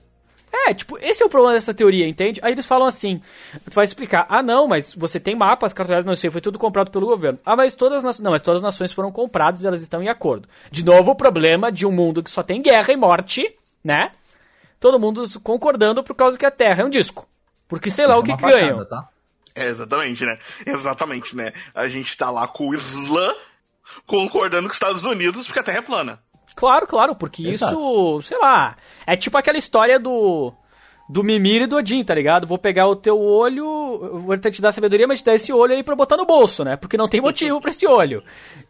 [0.65, 2.41] É, tipo, esse é o problema dessa teoria, entende?
[2.43, 3.21] Aí eles falam assim,
[3.65, 6.91] tu vai explicar, ah não, mas você tem mapas, cartões, não sei, foi tudo comprado
[6.91, 7.39] pelo governo.
[7.45, 10.09] Ah, mas todas as não, mas todas as nações foram compradas e elas estão em
[10.09, 10.49] acordo.
[10.71, 13.55] De novo, o problema de um mundo que só tem guerra e morte,
[13.85, 14.13] né?
[14.81, 17.29] Todo mundo concordando por causa que a Terra é um disco.
[17.69, 18.85] Porque sei lá Isso o que, é.
[18.85, 19.09] Tá?
[19.55, 20.39] É, exatamente, né?
[20.65, 21.53] Exatamente, né?
[21.75, 23.35] A gente tá lá com o Islã
[24.07, 26.21] concordando com os Estados Unidos porque a Terra é plana.
[26.57, 27.75] Claro, claro, porque Exato.
[27.75, 28.77] isso, sei lá,
[29.07, 30.55] é tipo aquela história do
[31.09, 32.47] do Mimir e do Odin, tá ligado?
[32.47, 35.83] Vou pegar o teu olho, vou te dar sabedoria, mas te dar esse olho aí
[35.83, 36.77] pra botar no bolso, né?
[36.77, 38.25] Porque não tem motivo para esse olho.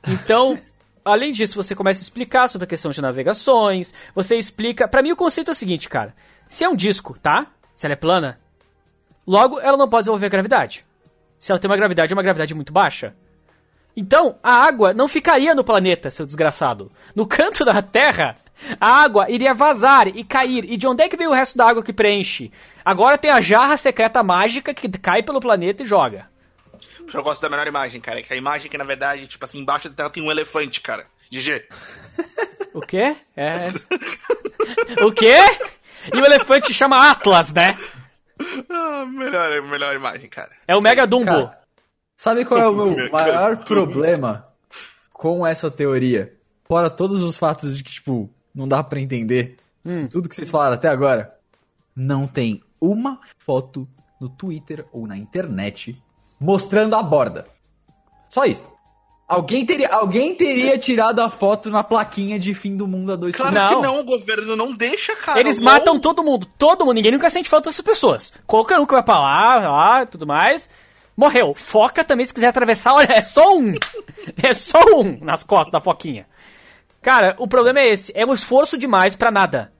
[0.07, 0.59] Então,
[1.05, 4.87] além disso, você começa a explicar sobre a questão de navegações, você explica...
[4.87, 6.14] para mim o conceito é o seguinte, cara.
[6.47, 7.47] Se é um disco, tá?
[7.74, 8.39] Se ela é plana,
[9.26, 10.84] logo ela não pode desenvolver gravidade.
[11.39, 13.14] Se ela tem uma gravidade, é uma gravidade muito baixa.
[13.97, 16.92] Então, a água não ficaria no planeta, seu desgraçado.
[17.14, 18.36] No canto da Terra,
[18.78, 20.64] a água iria vazar e cair.
[20.70, 22.53] E de onde é que veio o resto da água que preenche?
[22.84, 26.28] Agora tem a jarra secreta mágica que cai pelo planeta e joga.
[27.12, 28.22] Eu gosto da menor imagem, cara.
[28.22, 31.07] Que a imagem que, na verdade, tipo assim, embaixo da Terra tem um elefante, cara.
[31.30, 31.64] GG.
[32.74, 33.16] O quê?
[33.36, 33.68] É.
[35.03, 35.36] o quê?
[36.12, 37.76] E o elefante chama Atlas, né?
[38.68, 40.51] Ah, melhor, melhor imagem, cara.
[40.68, 41.47] É o Mega Dumbo.
[41.47, 41.59] Cara,
[42.17, 44.47] Sabe qual é o meu maior problema
[45.12, 46.35] com essa teoria?
[46.64, 50.09] Fora todos os fatos de que, tipo, não dá para entender hum.
[50.09, 51.35] tudo que vocês falaram até agora.
[51.95, 53.89] Não tem uma foto
[54.21, 56.01] no Twitter ou na internet
[56.41, 57.47] mostrando a borda.
[58.29, 58.67] Só isso.
[59.29, 63.35] Alguém teria, alguém teria tirado a foto na plaquinha de fim do mundo a dois
[63.35, 63.69] Claro não.
[63.69, 65.41] que não, o governo não deixa, cara.
[65.41, 68.33] Eles matam todo mundo, todo mundo, ninguém nunca sente falta dessas pessoas.
[68.47, 70.71] Qualquer um que vai pra lá, lá, tudo mais.
[71.17, 71.55] Morreu.
[71.55, 73.75] Foca também, se quiser atravessar, olha, é só um.
[74.43, 76.27] É só um nas costas da foquinha.
[77.01, 78.12] Cara, o problema é esse.
[78.14, 79.73] É um esforço demais para nada.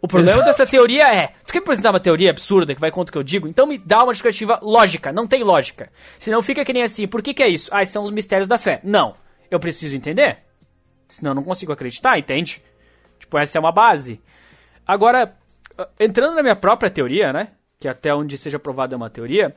[0.00, 0.46] O problema Exato.
[0.46, 1.32] dessa teoria é.
[1.44, 3.46] Tu quer apresentar uma teoria absurda que vai contra o que eu digo?
[3.46, 5.12] Então me dá uma justificativa lógica.
[5.12, 5.90] Não tem lógica.
[6.18, 7.06] Senão fica que nem assim.
[7.06, 7.70] Por que, que é isso?
[7.72, 8.80] Ah, são os mistérios da fé.
[8.82, 9.14] Não.
[9.50, 10.38] Eu preciso entender.
[11.08, 12.62] Senão eu não consigo acreditar, entende?
[13.18, 14.20] Tipo, essa é uma base.
[14.86, 15.36] Agora,
[16.00, 17.48] entrando na minha própria teoria, né?
[17.78, 19.54] Que até onde seja provada é uma teoria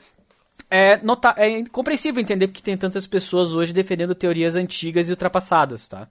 [0.69, 5.87] é, nota é compreensível entender que tem tantas pessoas hoje defendendo teorias antigas e ultrapassadas,
[5.87, 6.07] tá?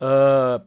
[0.00, 0.62] Uh,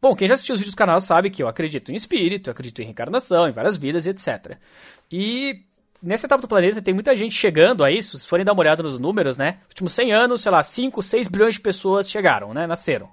[0.00, 2.52] bom, quem já assistiu os vídeos do canal sabe que eu acredito em espírito, eu
[2.52, 4.58] acredito em reencarnação, em várias vidas e etc.
[5.10, 5.62] E
[6.02, 8.82] nessa etapa do planeta tem muita gente chegando a isso, se forem dar uma olhada
[8.82, 9.58] nos números, né?
[9.62, 12.66] Nos últimos 100 anos, sei lá, 5, 6 bilhões de pessoas chegaram, né?
[12.66, 13.08] Nasceram.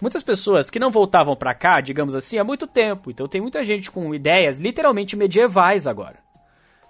[0.00, 3.10] Muitas pessoas que não voltavam para cá, digamos assim, há muito tempo.
[3.10, 6.27] Então tem muita gente com ideias literalmente medievais agora.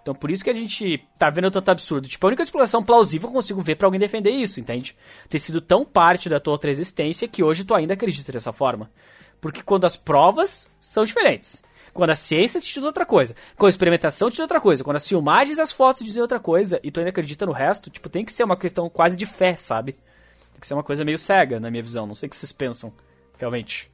[0.09, 2.09] Então por isso que a gente tá vendo tanto absurdo.
[2.09, 4.97] Tipo, a única explicação plausível que eu consigo ver para alguém defender isso, entende?
[5.29, 8.91] Ter sido tão parte da tua outra existência que hoje tu ainda acredita dessa forma.
[9.39, 11.63] Porque quando as provas são diferentes.
[11.93, 13.35] Quando a ciência te diz outra coisa.
[13.55, 14.83] Quando a experimentação te diz outra coisa.
[14.83, 16.81] Quando as filmagens e as fotos dizem outra coisa.
[16.83, 19.57] E tu ainda acredita no resto, tipo, tem que ser uma questão quase de fé,
[19.57, 19.93] sabe?
[19.93, 22.07] Tem que ser uma coisa meio cega, na minha visão.
[22.07, 22.95] Não sei o que vocês pensam,
[23.37, 23.91] realmente.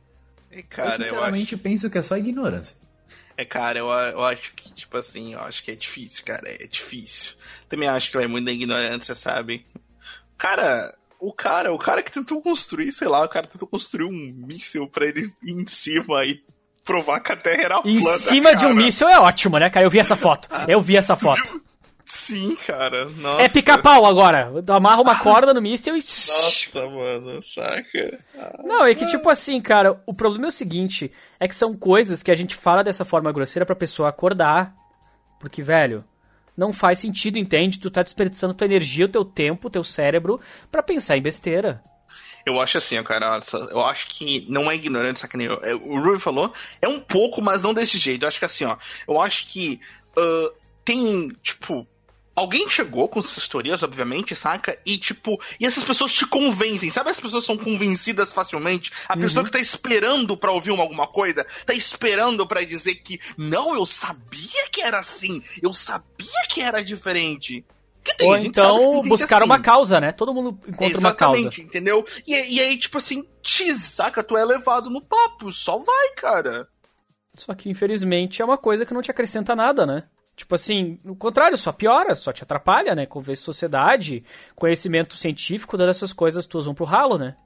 [0.53, 1.63] E, cara, eu sinceramente eu acho...
[1.65, 2.77] penso que é só ignorância.
[3.37, 6.49] É, cara, eu, eu acho que, tipo assim, eu acho que é difícil, cara.
[6.49, 7.35] É difícil.
[7.69, 9.65] Também acho que vai muito da ignorância, sabe?
[10.39, 14.47] Cara, o cara, o cara que tentou construir, sei lá, o cara tentou construir um
[14.47, 16.43] míssil pra ele ir em cima e
[16.85, 17.99] provar que a Terra era plana.
[17.99, 18.57] Em cima cara.
[18.57, 19.87] de um míssil é ótimo, né, cara?
[19.87, 20.49] Eu vi essa foto.
[20.69, 21.61] Eu vi essa foto.
[22.07, 23.07] Sim, cara.
[23.07, 23.43] Nossa.
[23.43, 24.51] É pica-pau agora.
[24.69, 25.99] Amarra uma corda no míssil e.
[25.99, 28.19] Nossa, mano, saca?
[28.63, 32.23] Não, é que tipo assim, cara, o problema é o seguinte: é que são coisas
[32.23, 34.75] que a gente fala dessa forma grosseira pra pessoa acordar.
[35.41, 36.05] Porque, velho,
[36.57, 37.81] não faz sentido, entende?
[37.81, 40.41] Tu tá desperdiçando tua energia, o teu tempo, o teu cérebro
[40.71, 41.83] pra pensar em besteira.
[42.47, 43.41] Eu acho assim, cara,
[43.71, 45.59] eu acho que não é ignorante, saca nem eu.
[45.63, 48.23] É, O Ruby falou, é um pouco, mas não desse jeito.
[48.23, 48.77] Eu acho que assim, ó,
[49.09, 49.81] eu acho que
[50.17, 51.87] uh, tem, tipo,
[52.35, 54.79] alguém chegou com essas teorias, obviamente, saca?
[54.85, 56.91] E, tipo, e essas pessoas te convencem.
[56.91, 58.93] Sabe as pessoas são convencidas facilmente?
[59.09, 63.21] A pessoa que tá esperando pra ouvir uma, alguma coisa, tá esperando pra dizer que,
[63.37, 67.65] não, eu sabia que era assim, eu sabia que era diferente.
[68.03, 69.47] Que tem, Ou então buscar assim.
[69.47, 70.13] uma causa, né?
[70.13, 71.39] Todo mundo encontra uma causa.
[71.39, 72.05] Exatamente, entendeu?
[72.27, 76.69] E, e aí, tipo assim, te saca, tu é levado no papo, só vai, cara.
[77.35, 80.05] Só que, infelizmente, é uma coisa que não te acrescenta nada, né?
[80.37, 83.07] Tipo assim, no contrário, só piora, só te atrapalha, né?
[83.07, 84.25] Convence sociedade,
[84.57, 87.37] conhecimento científico, todas essas coisas tuas vão pro ralo, né?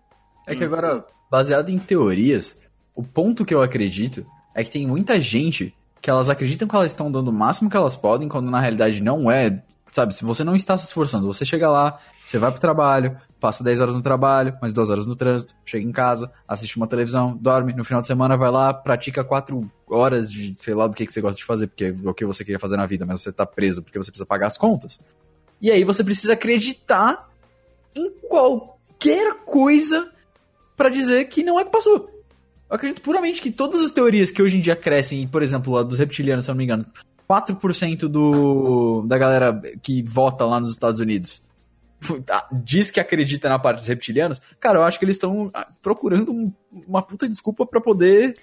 [0.47, 2.59] É que agora, baseado em teorias,
[2.95, 6.93] o ponto que eu acredito é que tem muita gente que elas acreditam que elas
[6.93, 9.63] estão dando o máximo que elas podem, quando na realidade não é.
[9.91, 13.65] Sabe, se você não está se esforçando, você chega lá, você vai pro trabalho, passa
[13.65, 17.37] 10 horas no trabalho, mais 2 horas no trânsito, chega em casa, assiste uma televisão,
[17.37, 21.07] dorme, no final de semana vai lá, pratica 4 horas de sei lá do que,
[21.07, 23.23] que você gosta de fazer, porque é o que você queria fazer na vida, mas
[23.23, 25.01] você tá preso porque você precisa pagar as contas.
[25.61, 27.29] E aí você precisa acreditar
[27.95, 30.11] em qualquer coisa
[30.77, 32.19] pra dizer que não é que passou.
[32.71, 35.83] Eu acredito puramente que todas as teorias que hoje em dia crescem, por exemplo, a
[35.83, 36.87] dos reptilianos, se eu não me engano,
[37.29, 41.43] 4% do, da galera que vota lá nos Estados Unidos.
[42.53, 46.33] Diz que acredita na parte dos reptilianos, cara, eu acho que eles estão ah, procurando
[46.33, 46.53] um-
[46.87, 48.37] uma puta desculpa pra poder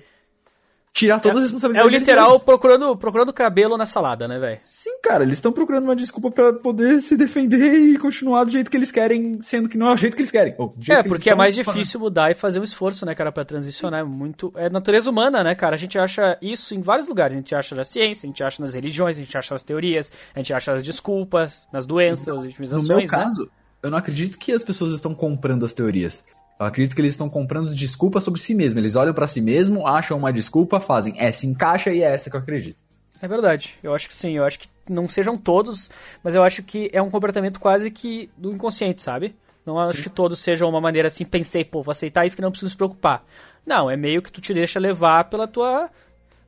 [0.96, 1.88] tirar todas as É responsabilidades.
[1.88, 4.60] o deles literal procurando, procurando cabelo na salada, né, velho?
[4.64, 8.72] Sim, cara, eles estão procurando uma desculpa pra poder se defender e continuar do jeito
[8.72, 10.54] que eles querem, sendo que não é o jeito que eles querem.
[10.90, 11.76] É, que porque é mais falando.
[11.76, 14.00] difícil mudar e fazer um esforço, né, cara, pra transicionar.
[14.00, 14.54] É muito.
[14.56, 15.76] É natureza humana, né, cara?
[15.76, 17.34] A gente acha isso em vários lugares.
[17.34, 20.10] A gente acha na ciência, a gente acha nas religiões, a gente acha nas teorias,
[20.34, 23.06] a gente acha nas desculpas, nas doenças, nas No vitimizações, meu né?
[23.26, 23.52] caso,
[23.84, 26.24] eu não acredito que as pessoas estão comprando as teorias.
[26.60, 28.78] Eu acredito que eles estão comprando desculpas sobre si mesmos.
[28.78, 32.36] Eles olham pra si mesmo, acham uma desculpa, fazem essa encaixa e é essa que
[32.36, 32.82] eu acredito.
[33.22, 33.78] É verdade.
[33.84, 34.38] Eu acho que sim.
[34.38, 35.90] Eu acho que não sejam todos,
[36.24, 39.36] mas eu acho que é um comportamento quase que do inconsciente, sabe?
[39.66, 42.52] Não acho que todos sejam uma maneira assim, pensei, pô, vou aceitar isso que não
[42.52, 43.26] preciso se preocupar.
[43.66, 45.90] Não, é meio que tu te deixa levar pela tua.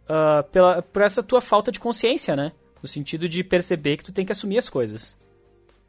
[0.07, 2.51] ah, pela, por essa tua falta de consciência, né?
[2.81, 5.17] No sentido de perceber que tu tem que assumir as coisas.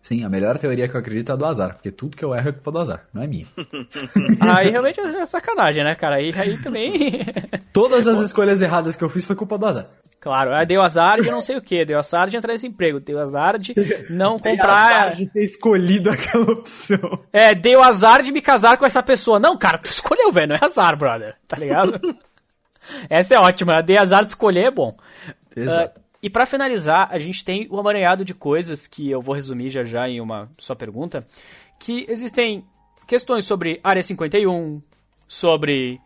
[0.01, 2.34] Sim, a melhor teoria que eu acredito é a do azar, porque tudo que eu
[2.34, 3.46] erro é culpa do azar, não é minha.
[4.40, 6.16] Aí realmente é sacanagem, né, cara?
[6.16, 6.92] Aí, aí também.
[7.72, 9.86] Todas as escolhas erradas que eu fiz foi culpa do azar.
[10.20, 12.99] claro, aí deu azar de não sei o que, deu azar de entrar nesse emprego,
[13.01, 13.74] deu azar de
[14.09, 14.72] não comprar.
[15.09, 16.99] azar de ter escolhido aquela opção.
[17.32, 19.38] É, deu azar de me casar com essa pessoa.
[19.38, 20.49] Não, cara, tu escolheu, velho.
[20.49, 21.34] Não é azar, brother.
[21.46, 22.01] Tá ligado?
[23.11, 23.82] essa é ótima.
[23.82, 24.96] Dei azar de escolher, é bom.
[25.55, 25.92] Exato.
[26.01, 29.69] Ah, e pra finalizar, a gente tem um amaranhado de coisas que eu vou resumir
[29.71, 31.25] já já em uma só pergunta.
[31.79, 32.64] Que existem
[33.07, 34.83] questões sobre Área 51,
[35.29, 36.01] sobre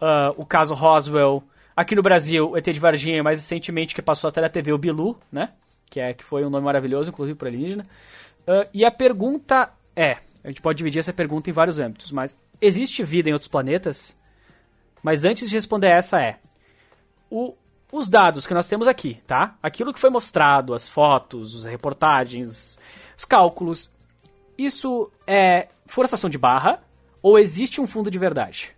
[0.00, 1.42] ah, o caso Roswell.
[1.74, 4.78] Aqui no Brasil, o ET de Varginha, mais recentemente que passou até na TV, o
[4.78, 5.50] Bilu, né?
[5.90, 7.84] Que, é, que foi um nome maravilhoso, inclusive para alienígena.
[8.46, 12.38] Ah, e a pergunta é: a gente pode dividir essa pergunta em vários âmbitos, mas
[12.60, 14.20] existe vida em outros planetas?
[15.02, 16.38] Mas antes de responder essa é:
[17.30, 17.54] o-
[17.94, 19.56] os dados que nós temos aqui, tá?
[19.62, 22.76] Aquilo que foi mostrado, as fotos, as reportagens,
[23.16, 23.88] os cálculos,
[24.58, 26.82] isso é forçação de barra
[27.22, 28.74] ou existe um fundo de verdade?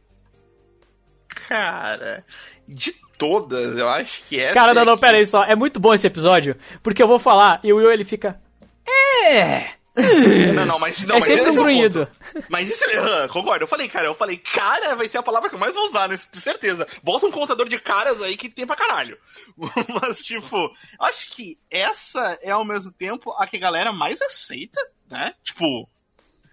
[1.29, 2.23] Cara,
[2.69, 4.53] de todas, eu acho que essa.
[4.53, 5.45] Cara, não, é não, pera aí só.
[5.45, 8.39] É muito bom esse episódio, porque eu vou falar e o Will ele fica.
[8.87, 9.76] É!
[10.55, 12.07] Não, não, mas não, é mas sempre um esse o grunhido.
[12.07, 12.47] ponto.
[12.51, 13.29] Mas isso é.
[13.29, 15.85] Concordo, eu falei, cara, eu falei, cara vai ser a palavra que eu mais vou
[15.85, 16.19] usar, né?
[16.31, 16.87] De certeza.
[17.03, 19.19] Bota um contador de caras aí que tem pra caralho.
[20.01, 20.71] Mas, tipo,
[21.01, 24.81] acho que essa é ao mesmo tempo a que a galera mais aceita,
[25.11, 25.33] né?
[25.43, 25.89] Tipo,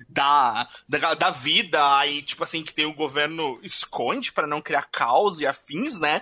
[0.10, 4.84] da, da, da vida, aí, tipo assim, que tem o governo esconde pra não criar
[4.84, 6.22] caos e afins, né?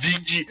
[0.00, 0.46] Vide,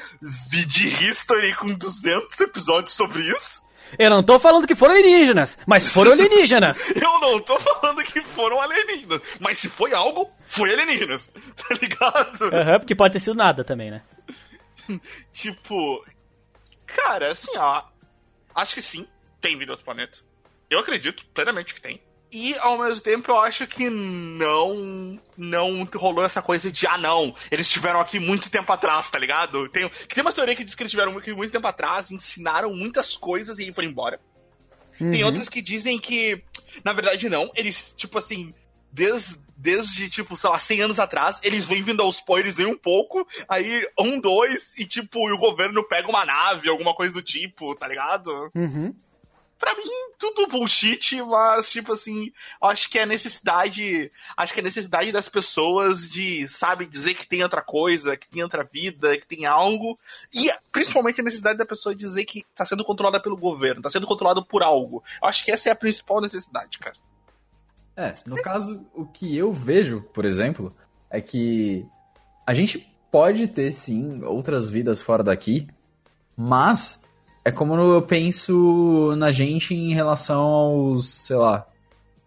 [0.50, 3.63] vide History com 200 episódios sobre isso.
[3.98, 6.90] Eu não tô falando que foram alienígenas, mas foram alienígenas.
[6.96, 12.56] Eu não tô falando que foram alienígenas, mas se foi algo, foi alienígenas, tá ligado?
[12.56, 14.02] Aham, porque pode ter sido nada também, né?
[15.32, 16.04] Tipo,
[16.86, 17.84] cara, assim, ó,
[18.56, 19.08] acho que sim,
[19.40, 20.18] tem vida outro planeta.
[20.70, 22.02] Eu acredito plenamente que tem.
[22.34, 27.36] E ao mesmo tempo eu acho que não não rolou essa coisa de ah não,
[27.52, 29.70] eles estiveram aqui muito tempo atrás, tá ligado?
[29.70, 33.16] Tem, tem uma teoria que diz que eles estiveram aqui muito tempo atrás, ensinaram muitas
[33.16, 34.20] coisas e foram embora.
[34.98, 36.44] Tem outras que dizem que,
[36.84, 37.52] na verdade, não.
[37.56, 38.54] Eles, tipo assim,
[38.92, 42.78] desde, desde tipo, sei lá, 100 anos atrás, eles vêm vindo aos eles vêm um
[42.78, 47.22] pouco, aí um, dois, e tipo, e o governo pega uma nave, alguma coisa do
[47.22, 48.52] tipo, tá ligado?
[48.56, 48.94] Uhum.
[49.64, 49.90] Pra mim,
[50.20, 54.12] tudo bullshit, mas, tipo assim, acho que é necessidade.
[54.36, 58.44] Acho que é necessidade das pessoas de, sabe, dizer que tem outra coisa, que tem
[58.44, 59.98] outra vida, que tem algo.
[60.34, 64.06] E principalmente a necessidade da pessoa dizer que tá sendo controlada pelo governo, tá sendo
[64.06, 65.02] controlado por algo.
[65.24, 66.98] Acho que essa é a principal necessidade, cara.
[67.96, 70.76] É, no caso, o que eu vejo, por exemplo,
[71.10, 71.86] é que
[72.46, 75.70] a gente pode ter sim outras vidas fora daqui,
[76.36, 77.02] mas
[77.46, 81.66] é como eu penso na gente em relação aos, sei lá,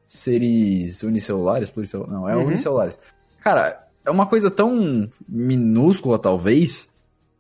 [0.07, 2.47] seres unicelulares, pluricelulares, não, é Uhum.
[2.47, 2.99] unicelulares.
[3.41, 6.89] Cara, é uma coisa tão minúscula, talvez,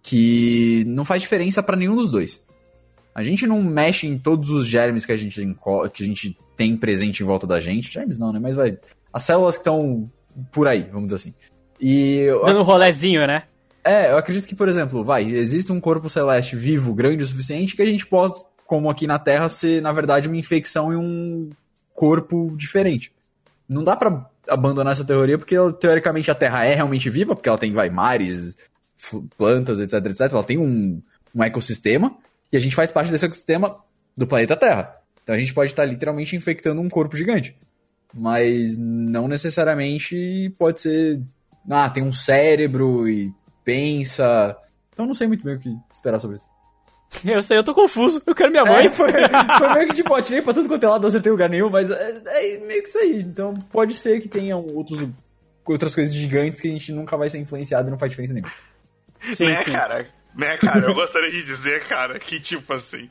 [0.02, 2.42] que não faz diferença pra nenhum dos dois.
[3.14, 5.40] A gente não mexe em todos os germes que a gente,
[5.94, 7.90] que a gente tem presente em volta da gente.
[7.90, 8.38] Germes não, né?
[8.38, 8.78] Mas vai.
[9.12, 10.10] As células que estão
[10.52, 11.34] por aí, vamos dizer assim.
[11.80, 13.44] E Dando um rolezinho, né?
[13.86, 17.76] É, eu acredito que, por exemplo, vai, existe um corpo celeste vivo grande o suficiente
[17.76, 21.50] que a gente possa, como aqui na Terra, ser, na verdade, uma infecção em um
[21.94, 23.12] corpo diferente.
[23.68, 27.58] Não dá pra abandonar essa teoria porque, teoricamente, a Terra é realmente viva, porque ela
[27.58, 28.56] tem, vai, mares,
[29.38, 30.32] plantas, etc, etc.
[30.32, 31.00] Ela tem um,
[31.32, 32.16] um ecossistema
[32.52, 33.78] e a gente faz parte desse ecossistema
[34.16, 34.96] do planeta Terra.
[35.22, 37.56] Então a gente pode estar literalmente infectando um corpo gigante.
[38.12, 41.20] Mas não necessariamente pode ser.
[41.68, 43.32] Ah, tem um cérebro e
[43.66, 44.56] pensa.
[44.92, 46.46] Então não sei muito bem o que esperar sobre isso.
[47.24, 48.20] Eu sei, eu tô confuso.
[48.26, 48.86] Eu quero minha mãe.
[48.86, 49.12] É, foi,
[49.58, 51.90] foi meio que tipo, atirei pra tudo quanto é lado, não acertei lugar nenhum, mas
[51.90, 53.20] é, é meio que isso aí.
[53.20, 55.08] Então pode ser que tenham outros,
[55.64, 58.52] outras coisas gigantes que a gente nunca vai ser influenciado e não faz diferença nenhuma.
[59.32, 59.72] Sim, né, sim.
[59.72, 60.06] cara?
[60.34, 60.86] Né, cara?
[60.86, 63.08] Eu gostaria de dizer, cara, que tipo assim.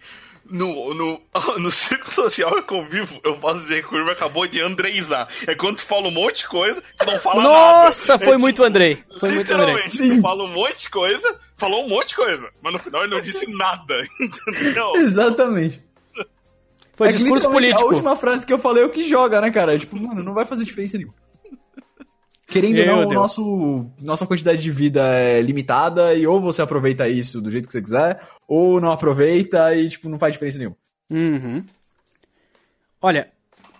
[0.49, 1.21] No, no,
[1.57, 5.27] no círculo social que eu convivo, eu posso dizer que o Irma acabou de andreizar.
[5.47, 7.85] É quando tu fala um monte de coisa, tu não fala nada.
[7.85, 9.03] Nossa, É foi tipo, muito Andrei.
[9.19, 9.75] Foi muito Andrei.
[9.75, 13.03] Literalmente, tu fala um monte de coisa, falou um monte de coisa, mas no final
[13.03, 14.95] ele não disse nada, entendeu?
[14.95, 15.83] Exatamente.
[16.95, 17.89] Foi É que, discurso literalmente, político.
[17.89, 19.77] A última frase que eu falei é o que joga, né, cara?
[19.77, 21.15] Tipo, mano, não vai fazer diferença nenhuma.
[22.47, 23.13] Querendo ou não, Deus.
[23.13, 27.73] nosso, nossa quantidade de vida é limitada e ou você aproveita isso do jeito que
[27.73, 30.77] você quiser, ou não aproveita e, tipo, não faz diferença nenhuma.
[31.09, 31.65] Uhum.
[33.01, 33.31] Olha,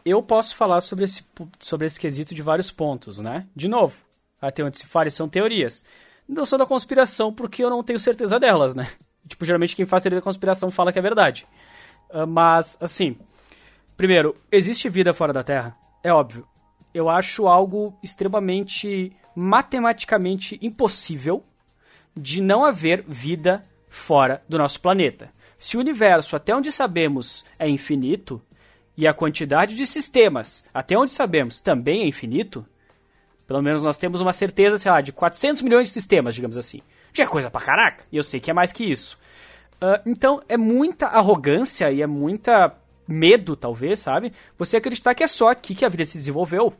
[0.03, 1.23] eu posso falar sobre esse,
[1.59, 3.47] sobre esse quesito de vários pontos, né?
[3.55, 4.01] De novo,
[4.41, 5.85] até onde se fala são teorias.
[6.27, 8.87] Não sou da conspiração porque eu não tenho certeza delas, né?
[9.27, 11.47] Tipo, geralmente quem faz teoria da conspiração fala que é verdade.
[12.11, 13.17] Ah, mas, assim,
[13.97, 15.75] primeiro, existe vida fora da Terra?
[16.03, 16.47] É óbvio.
[16.95, 21.43] Eu acho algo extremamente matematicamente impossível
[22.15, 25.29] de não haver vida fora do nosso planeta.
[25.57, 28.41] Se o universo, até onde sabemos, é infinito,
[28.95, 32.65] e a quantidade de sistemas, até onde sabemos, também é infinito,
[33.45, 36.81] pelo menos nós temos uma certeza, sei lá, de 400 milhões de sistemas, digamos assim.
[37.13, 39.19] Já é coisa pra caraca, e eu sei que é mais que isso.
[39.81, 42.73] Ah, então, é muita arrogância e é muita
[43.05, 44.31] medo, talvez, sabe?
[44.57, 46.73] Você acreditar que é só aqui que a vida se desenvolveu.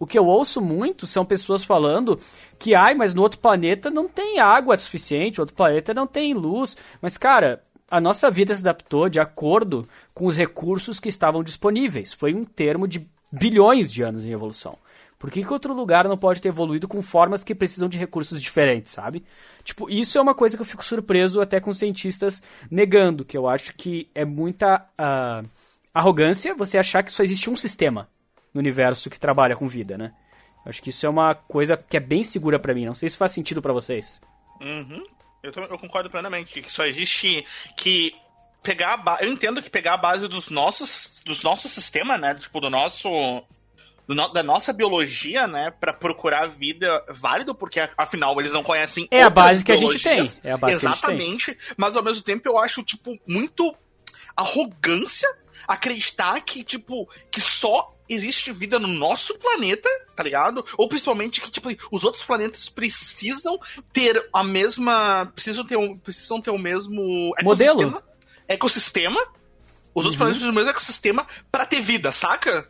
[0.00, 2.18] O que eu ouço muito são pessoas falando
[2.58, 6.74] que, ai, mas no outro planeta não tem água suficiente, outro planeta não tem luz.
[7.02, 12.14] Mas, cara, a nossa vida se adaptou de acordo com os recursos que estavam disponíveis.
[12.14, 14.78] Foi um termo de bilhões de anos em evolução.
[15.18, 18.40] Por que, que outro lugar não pode ter evoluído com formas que precisam de recursos
[18.40, 19.22] diferentes, sabe?
[19.62, 23.46] Tipo, isso é uma coisa que eu fico surpreso até com cientistas negando, que eu
[23.46, 25.42] acho que é muita ah,
[25.92, 28.08] arrogância você achar que só existe um sistema
[28.52, 30.12] no universo que trabalha com vida, né?
[30.64, 32.86] Eu acho que isso é uma coisa que é bem segura pra mim.
[32.86, 34.20] Não sei se faz sentido pra vocês.
[34.60, 35.02] Uhum.
[35.42, 37.46] Eu, eu concordo plenamente que só existe
[37.76, 38.14] que
[38.62, 39.18] pegar a ba...
[39.22, 43.08] eu entendo que pegar a base dos nossos dos nossos sistemas, né, tipo do nosso
[44.34, 49.22] da nossa biologia, né, para procurar vida é válido, porque afinal eles não conhecem É
[49.22, 50.30] a base que a gente tem.
[50.42, 51.74] É a base Exatamente, que a gente tem.
[51.76, 53.74] mas ao mesmo tempo eu acho tipo muito
[54.36, 55.28] arrogância
[55.66, 60.64] acreditar que tipo que só existe vida no nosso planeta, tá ligado?
[60.76, 63.58] Ou principalmente que, tipo, os outros planetas precisam
[63.92, 65.26] ter a mesma.
[65.34, 68.02] Precisam ter, um, precisam ter o mesmo Modelo.
[68.48, 69.20] ecossistema.
[69.94, 70.18] Os outros Uhum.
[70.18, 72.68] planetas precisam do mesmo ecossistema pra ter vida, saca?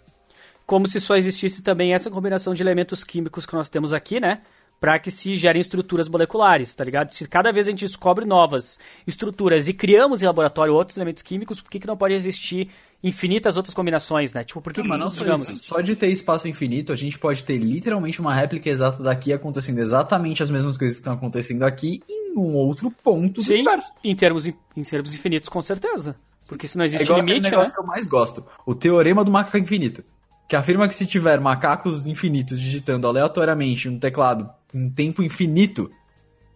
[0.67, 4.43] Como se só existisse também essa combinação de elementos químicos que nós temos aqui, né?
[4.81, 7.13] Pra que se gerem estruturas moleculares, tá ligado?
[7.13, 11.61] Se cada vez a gente descobre novas estruturas e criamos em laboratório outros elementos químicos,
[11.61, 12.71] por que, que não pode existir
[13.05, 14.43] infinitas outras combinações, né?
[14.43, 15.59] Tipo, por que, que Mas não só isso.
[15.61, 19.81] Só de ter espaço infinito, a gente pode ter literalmente uma réplica exata daqui acontecendo
[19.81, 23.93] exatamente as mesmas coisas que estão acontecendo aqui em um outro ponto do Sim, universo.
[24.03, 26.17] em termos, em termos infinitos, com certeza.
[26.49, 27.57] Porque se não É existe igual aquele limite, né?
[27.59, 28.45] negócio que eu mais gosto.
[28.65, 30.03] O teorema do macaco infinito.
[30.49, 35.91] Que afirma que se tiver macacos infinitos digitando aleatoriamente um teclado em tempo infinito,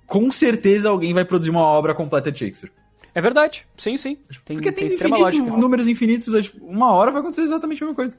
[0.07, 2.73] com certeza alguém vai produzir uma obra completa de Shakespeare.
[3.15, 3.67] É verdade.
[3.77, 4.17] Sim, sim.
[4.45, 5.57] Tem, Porque tem tem, infinito, lógica.
[5.57, 8.19] números infinitos, uma hora vai acontecer exatamente a mesma coisa.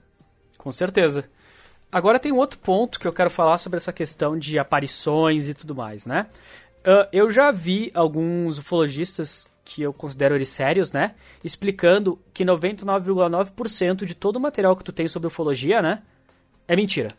[0.58, 1.30] Com certeza.
[1.92, 5.54] Agora tem um outro ponto que eu quero falar sobre essa questão de aparições e
[5.54, 6.28] tudo mais, né?
[6.84, 11.16] Ah, eu já vi alguns ufologistas que eu considero eles sérios, né?
[11.44, 16.04] Explicando que 99,9% de todo o material que tu tem sobre ufologia, né?
[16.68, 17.14] É mentira.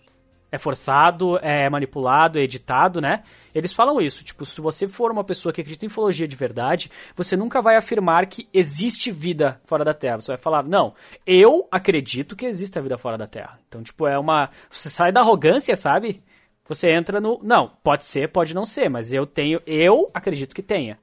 [0.57, 3.23] É forçado, é manipulado, é editado, né?
[3.55, 6.91] Eles falam isso, tipo, se você for uma pessoa que acredita em ufologia de verdade,
[7.15, 10.19] você nunca vai afirmar que existe vida fora da Terra.
[10.23, 10.95] Você vai falar, não,
[11.27, 13.59] eu acredito que existe a vida fora da Terra.
[13.69, 14.49] Então, tipo, é uma.
[14.71, 16.23] Você sai da arrogância, sabe?
[16.67, 17.39] Você entra no.
[17.43, 19.61] Não, pode ser, pode não ser, mas eu tenho.
[19.67, 20.99] Eu acredito que tenha.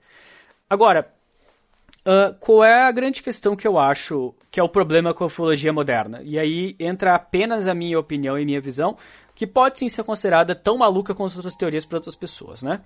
[0.68, 1.08] Agora,
[2.04, 5.28] ah, qual é a grande questão que eu acho que é o problema com a
[5.28, 6.22] ufologia moderna?
[6.24, 8.96] E aí entra apenas a minha opinião e minha visão,
[9.34, 12.80] que pode sim ser considerada tão maluca quanto outras teorias para outras pessoas, né?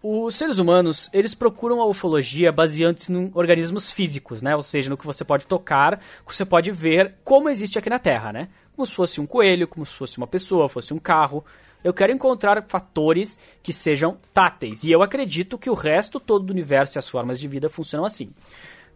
[0.00, 4.54] Os seres humanos, eles procuram a ufologia baseando-se em organismos físicos, né?
[4.54, 7.98] Ou seja, no que você pode tocar, que você pode ver como existe aqui na
[7.98, 8.48] Terra, né?
[8.76, 11.44] Como se fosse um coelho, como se fosse uma pessoa, fosse um carro.
[11.82, 14.84] Eu quero encontrar fatores que sejam táteis.
[14.84, 18.06] E eu acredito que o resto todo do universo e as formas de vida funcionam
[18.06, 18.32] assim.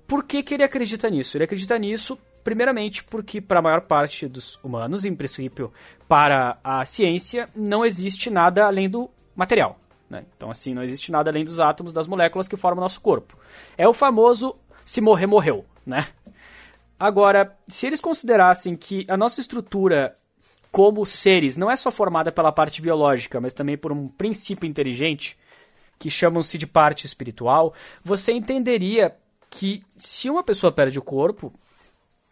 [0.09, 1.37] Por que, que ele acredita nisso?
[1.37, 5.71] Ele acredita nisso, primeiramente, porque para a maior parte dos humanos, em princípio,
[6.09, 9.79] para a ciência, não existe nada além do material.
[10.09, 10.25] Né?
[10.35, 13.39] Então, assim, não existe nada além dos átomos das moléculas que formam o nosso corpo.
[13.77, 16.09] É o famoso se morrer, morreu, né?
[16.99, 20.15] Agora, se eles considerassem que a nossa estrutura
[20.73, 25.37] como seres não é só formada pela parte biológica, mas também por um princípio inteligente,
[25.99, 29.15] que chamam-se de parte espiritual, você entenderia
[29.51, 31.53] que se uma pessoa perde o corpo,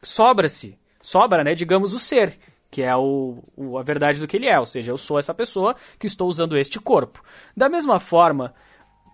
[0.03, 2.39] sobra-se, sobra, né, digamos, o ser,
[2.71, 5.33] que é o, o- a verdade do que ele é, ou seja, eu sou essa
[5.35, 7.23] pessoa que estou usando este corpo.
[7.57, 8.55] Da mesma forma,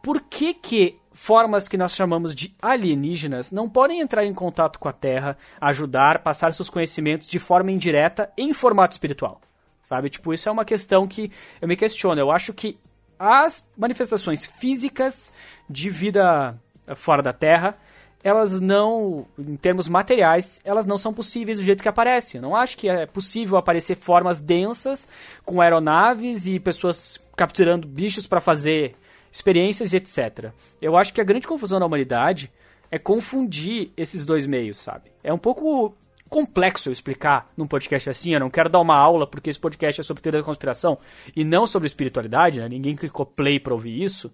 [0.02, 4.88] por que que formas que nós chamamos de alienígenas não podem entrar em contato com
[4.88, 9.40] a Terra, ajudar, passar seus conhecimentos de forma indireta em formato espiritual?
[9.82, 10.08] Sabe?
[10.10, 11.30] Tipo, isso é uma questão que
[11.60, 12.20] eu me questiono.
[12.20, 12.78] Eu acho que
[13.18, 15.32] as manifestações físicas
[15.68, 16.58] de vida
[16.96, 17.76] fora da Terra,
[18.22, 22.38] elas não, em termos materiais, elas não são possíveis do jeito que aparecem.
[22.38, 25.08] Eu não acho que é possível aparecer formas densas
[25.44, 28.94] com aeronaves e pessoas capturando bichos para fazer
[29.32, 30.50] experiências e etc.
[30.80, 32.52] Eu acho que a grande confusão da humanidade
[32.90, 35.10] é confundir esses dois meios, sabe?
[35.24, 35.94] É um pouco
[36.28, 40.00] complexo eu explicar num podcast assim, eu não quero dar uma aula porque esse podcast
[40.00, 40.98] é sobre teoria da conspiração
[41.36, 42.68] e não sobre espiritualidade, né?
[42.70, 44.32] Ninguém clicou play pra ouvir isso,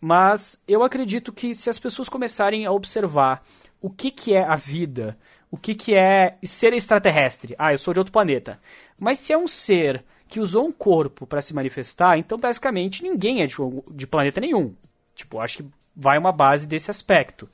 [0.00, 3.42] mas eu acredito que se as pessoas começarem a observar
[3.80, 5.18] o que que é a vida,
[5.50, 8.60] o que que é ser extraterrestre, ah, eu sou de outro planeta,
[8.98, 13.40] mas se é um ser que usou um corpo para se manifestar, então basicamente ninguém
[13.40, 13.56] é de,
[13.90, 14.74] de planeta nenhum.
[15.14, 17.48] Tipo, acho que vai uma base desse aspecto.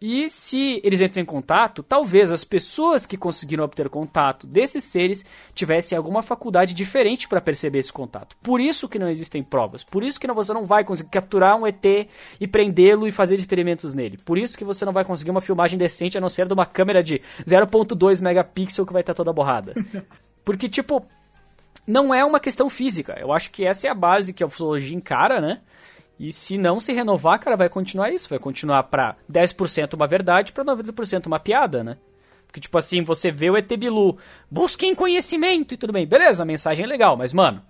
[0.00, 5.24] E se eles entram em contato, talvez as pessoas que conseguiram obter contato desses seres
[5.54, 8.36] tivessem alguma faculdade diferente para perceber esse contato.
[8.42, 9.82] Por isso que não existem provas.
[9.82, 13.36] Por isso que não- você não vai conseguir capturar um ET e prendê-lo e fazer
[13.36, 14.18] experimentos nele.
[14.18, 16.66] Por isso que você não vai conseguir uma filmagem decente a não ser de uma
[16.66, 19.72] câmera de 0.2 megapixel que vai estar toda borrada.
[20.44, 21.06] Porque, tipo,
[21.86, 23.16] não é uma questão física.
[23.18, 25.60] Eu acho que essa é a base que a ufologia encara, né?
[26.18, 28.28] E se não se renovar, cara, vai continuar isso.
[28.28, 31.96] Vai continuar pra 10% uma verdade, pra 90% uma piada, né?
[32.46, 34.16] Porque, tipo assim, você vê o ET Bilu,
[34.50, 36.06] busquem conhecimento e tudo bem.
[36.06, 37.60] Beleza, a mensagem é legal, mas, mano,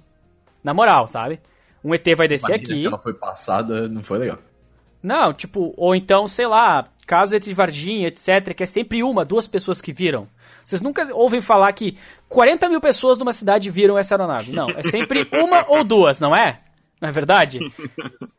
[0.63, 1.41] na moral, sabe?
[1.83, 2.81] Um ET vai descer Imagina aqui.
[2.83, 4.39] que ela foi passada, não foi legal.
[5.03, 9.47] Não, tipo, ou então, sei lá, casos entre Varginha, etc., que é sempre uma, duas
[9.49, 10.29] pessoas que viram.
[10.65, 11.97] Vocês nunca ouvem falar que
[12.29, 14.53] 40 mil pessoas numa cidade viram essa aeronave.
[14.53, 16.59] Não, é sempre uma ou duas, não é?
[17.01, 17.61] Não é verdade?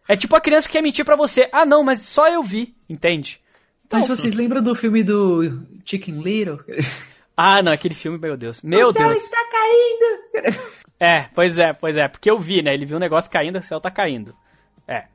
[0.09, 1.49] É tipo a criança que quer mentir para você.
[1.51, 3.41] Ah, não, mas só eu vi, entende?
[3.85, 6.59] Então, mas vocês lembram do filme do Chicken Little?
[7.39, 8.63] Ah, não, aquele filme, meu Deus.
[8.63, 9.19] Meu o céu Deus.
[9.19, 10.57] está caindo!
[10.99, 12.07] É, pois é, pois é.
[12.07, 12.73] Porque eu vi, né?
[12.73, 14.35] Ele viu um negócio caindo, o céu tá caindo.
[14.87, 15.05] É.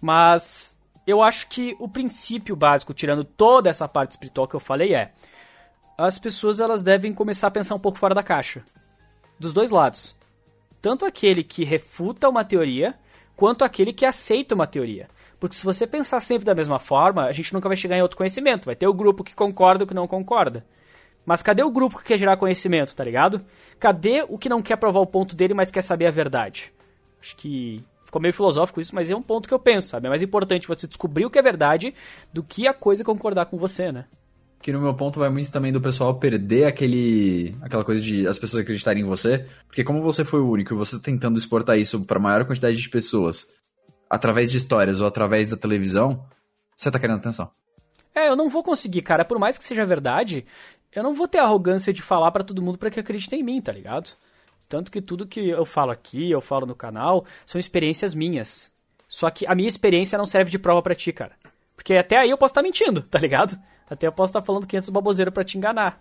[0.00, 0.74] Mas
[1.06, 5.12] eu acho que o princípio básico, tirando toda essa parte espiritual que eu falei, é
[5.98, 8.64] as pessoas elas devem começar a pensar um pouco fora da caixa.
[9.38, 10.16] Dos dois lados.
[10.80, 12.94] Tanto aquele que refuta uma teoria,
[13.36, 15.08] quanto aquele que aceita uma teoria.
[15.38, 18.16] Porque se você pensar sempre da mesma forma, a gente nunca vai chegar em outro
[18.16, 18.66] conhecimento.
[18.66, 20.64] Vai ter o grupo que concorda e o que não concorda.
[21.24, 23.44] Mas cadê o grupo que quer gerar conhecimento, tá ligado?
[23.78, 26.72] Cadê o que não quer provar o ponto dele, mas quer saber a verdade?
[27.20, 30.06] Acho que ficou meio filosófico isso, mas é um ponto que eu penso, sabe?
[30.06, 31.94] É mais importante você descobrir o que é verdade
[32.32, 34.06] do que a coisa concordar com você, né?
[34.60, 38.38] Que no meu ponto vai muito também do pessoal perder aquele aquela coisa de as
[38.38, 42.04] pessoas acreditarem em você, porque como você foi o único você tá tentando exportar isso
[42.04, 43.48] para maior quantidade de pessoas
[44.08, 46.26] através de histórias ou através da televisão,
[46.76, 47.50] você tá querendo atenção.
[48.14, 49.24] É, eu não vou conseguir, cara.
[49.24, 50.44] Por mais que seja verdade,
[50.92, 53.42] eu não vou ter a arrogância de falar para todo mundo para que acredite em
[53.42, 54.10] mim, tá ligado?
[54.68, 58.72] Tanto que tudo que eu falo aqui, eu falo no canal, são experiências minhas.
[59.08, 61.32] Só que a minha experiência não serve de prova para ti, cara.
[61.74, 63.58] Porque até aí eu posso estar tá mentindo, tá ligado?
[63.90, 66.00] Até eu posso estar falando 500 baboseiras para te enganar.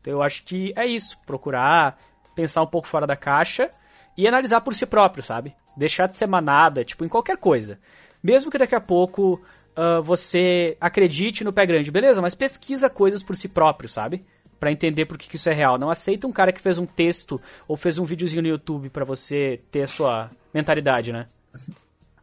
[0.00, 1.98] Então eu acho que é isso, procurar
[2.34, 3.70] pensar um pouco fora da caixa
[4.16, 5.54] e analisar por si próprio, sabe?
[5.76, 7.78] Deixar de ser manada, tipo, em qualquer coisa.
[8.22, 9.40] Mesmo que daqui a pouco
[9.76, 14.24] uh, você acredite no pé grande, beleza, mas pesquisa coisas por si próprio, sabe?
[14.58, 15.78] Para entender por que, isso é real.
[15.78, 19.04] Não aceita um cara que fez um texto ou fez um videozinho no YouTube para
[19.04, 21.26] você ter a sua mentalidade, né?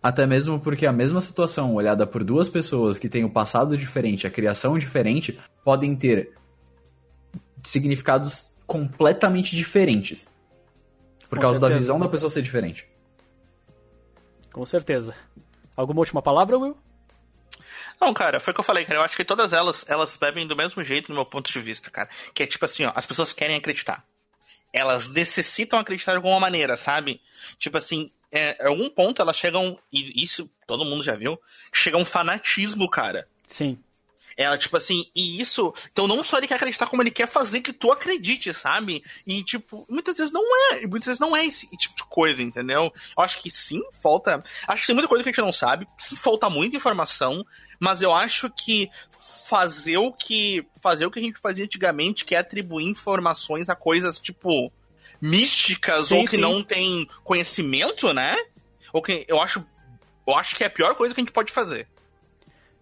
[0.01, 4.27] Até mesmo porque a mesma situação, olhada por duas pessoas que têm o passado diferente,
[4.27, 6.33] a criação diferente, podem ter
[7.63, 10.27] significados completamente diferentes.
[11.29, 11.73] Por Com causa certeza.
[11.73, 12.87] da visão da pessoa ser diferente.
[14.51, 15.15] Com certeza.
[15.75, 16.77] Alguma última palavra, Will?
[17.99, 18.99] Não, cara, foi o que eu falei, cara.
[18.99, 21.89] Eu acho que todas elas, elas bebem do mesmo jeito, no meu ponto de vista,
[21.89, 22.09] cara.
[22.33, 24.05] Que é tipo assim, ó, as pessoas querem acreditar.
[24.71, 27.21] Elas necessitam acreditar de alguma maneira, sabe?
[27.57, 31.39] Tipo assim, é, em algum ponto elas chegam, e isso todo mundo já viu,
[31.73, 33.28] chega um fanatismo, cara.
[33.45, 33.78] Sim.
[34.38, 35.73] Ela, tipo assim, e isso.
[35.91, 39.03] Então, não só ele quer acreditar, como ele quer fazer que tu acredite, sabe?
[39.25, 40.86] E, tipo, muitas vezes não é.
[40.86, 42.93] Muitas vezes não é esse tipo de coisa, entendeu?
[43.17, 44.43] Eu acho que sim, falta.
[44.67, 45.88] Acho que tem muita coisa que a gente não sabe.
[45.97, 47.43] Sim, falta muita informação.
[47.80, 48.91] Mas eu acho que
[49.47, 50.63] fazer o que.
[50.80, 54.71] Fazer o que a gente fazia antigamente, que é atribuir informações a coisas, tipo.
[55.22, 56.41] Místicas sim, ou que sim.
[56.41, 58.36] não tem conhecimento, né?
[58.93, 59.65] Ou que eu acho.
[60.26, 61.88] Eu acho que é a pior coisa que a gente pode fazer.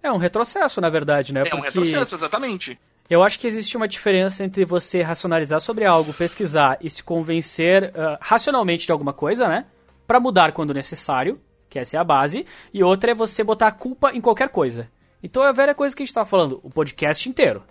[0.02, 1.42] É um retrocesso, na verdade, né?
[1.42, 1.58] É Porque...
[1.58, 2.80] um retrocesso, exatamente.
[3.10, 7.92] Eu acho que existe uma diferença entre você racionalizar sobre algo, pesquisar e se convencer
[7.92, 9.66] uh, racionalmente de alguma coisa, né?
[10.08, 13.72] Para mudar quando necessário, que essa é a base, e outra é você botar a
[13.72, 14.90] culpa em qualquer coisa.
[15.22, 17.64] Então é a velha coisa que a gente tava falando, o podcast inteiro.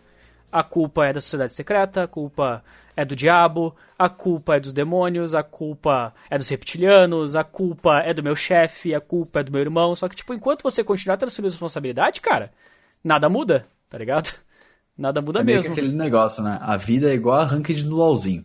[0.54, 2.62] A culpa é da sociedade secreta, a culpa
[2.96, 7.98] é do diabo, a culpa é dos demônios, a culpa é dos reptilianos, a culpa
[8.04, 9.96] é do meu chefe, a culpa é do meu irmão.
[9.96, 12.52] Só que, tipo, enquanto você continuar transferindo responsabilidade, cara,
[13.02, 14.32] nada muda, tá ligado?
[14.96, 15.72] Nada muda é mesmo.
[15.72, 16.56] aquele negócio, né?
[16.62, 18.44] A vida é igual a ranked no LOLzinho.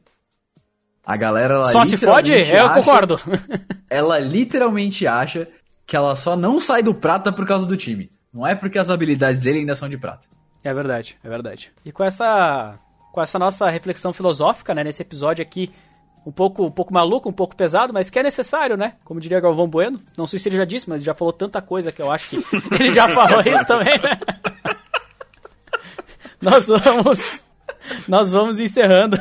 [1.05, 2.33] A galera ela Só se fode?
[2.33, 3.19] Eu acha, concordo.
[3.87, 5.47] ela literalmente acha
[5.85, 8.11] que ela só não sai do prata por causa do time.
[8.33, 10.27] Não é porque as habilidades dele ainda são de prata.
[10.63, 11.71] É verdade, é verdade.
[11.85, 12.77] E com essa
[13.11, 15.71] com essa nossa reflexão filosófica, né, nesse episódio aqui,
[16.25, 18.93] um pouco, um pouco maluco, um pouco pesado, mas que é necessário, né?
[19.03, 19.99] Como diria Galvão Bueno.
[20.17, 22.29] Não sei se ele já disse, mas ele já falou tanta coisa que eu acho
[22.29, 22.37] que
[22.79, 24.19] ele já falou isso também, né?
[26.41, 27.43] nós vamos
[28.07, 29.17] nós vamos encerrando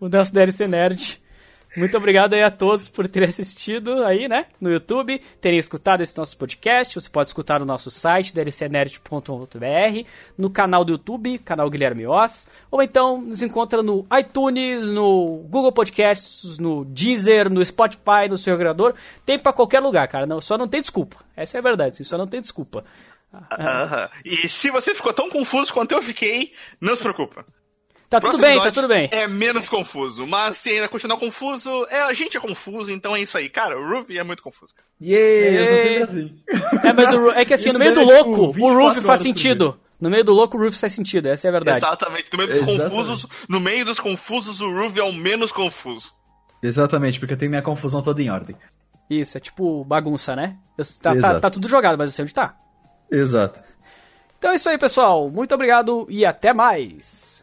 [0.00, 1.21] o nosso DLC Nerd.
[1.74, 6.16] Muito obrigado aí a todos por terem assistido aí, né, no YouTube, terem escutado esse
[6.18, 7.00] nosso podcast.
[7.00, 12.82] Você pode escutar no nosso site, dlcnerd.com.br, no canal do YouTube, canal Guilherme Oz, ou
[12.82, 18.94] então nos encontra no iTunes, no Google Podcasts, no Deezer, no Spotify, no seu agregador.
[19.24, 20.26] Tem para qualquer lugar, cara.
[20.26, 21.16] Não, só não tem desculpa.
[21.34, 22.84] Essa é a verdade, só não tem desculpa.
[24.24, 27.46] E se você ficou tão confuso quanto eu fiquei, não se preocupa.
[28.12, 29.08] Tá tudo bem, tá tudo bem.
[29.10, 33.22] É menos confuso, mas se ainda continuar confuso, é, a gente é confuso, então é
[33.22, 33.48] isso aí.
[33.48, 34.74] Cara, o Ruby é muito confuso.
[34.74, 34.86] Cara.
[35.00, 36.42] Yeah, eu sou sempre assim.
[36.86, 39.80] É, mas o, é que assim, no meio do louco, o Ruby faz sentido.
[39.98, 41.78] No meio do louco, o Ruby faz sentido, essa é a verdade.
[41.78, 42.26] Exatamente.
[42.32, 42.90] No meio dos Exatamente.
[42.90, 46.12] confusos, no meio dos confusos, o Ruby é o menos confuso.
[46.62, 48.54] Exatamente, porque eu tenho minha confusão toda em ordem.
[49.08, 50.56] Isso, é tipo bagunça, né?
[50.76, 52.56] Eu, tá, tá, tá, tudo jogado, mas eu sei onde tá.
[53.10, 53.62] Exato.
[54.38, 55.30] Então é isso aí, pessoal.
[55.30, 57.41] Muito obrigado e até mais.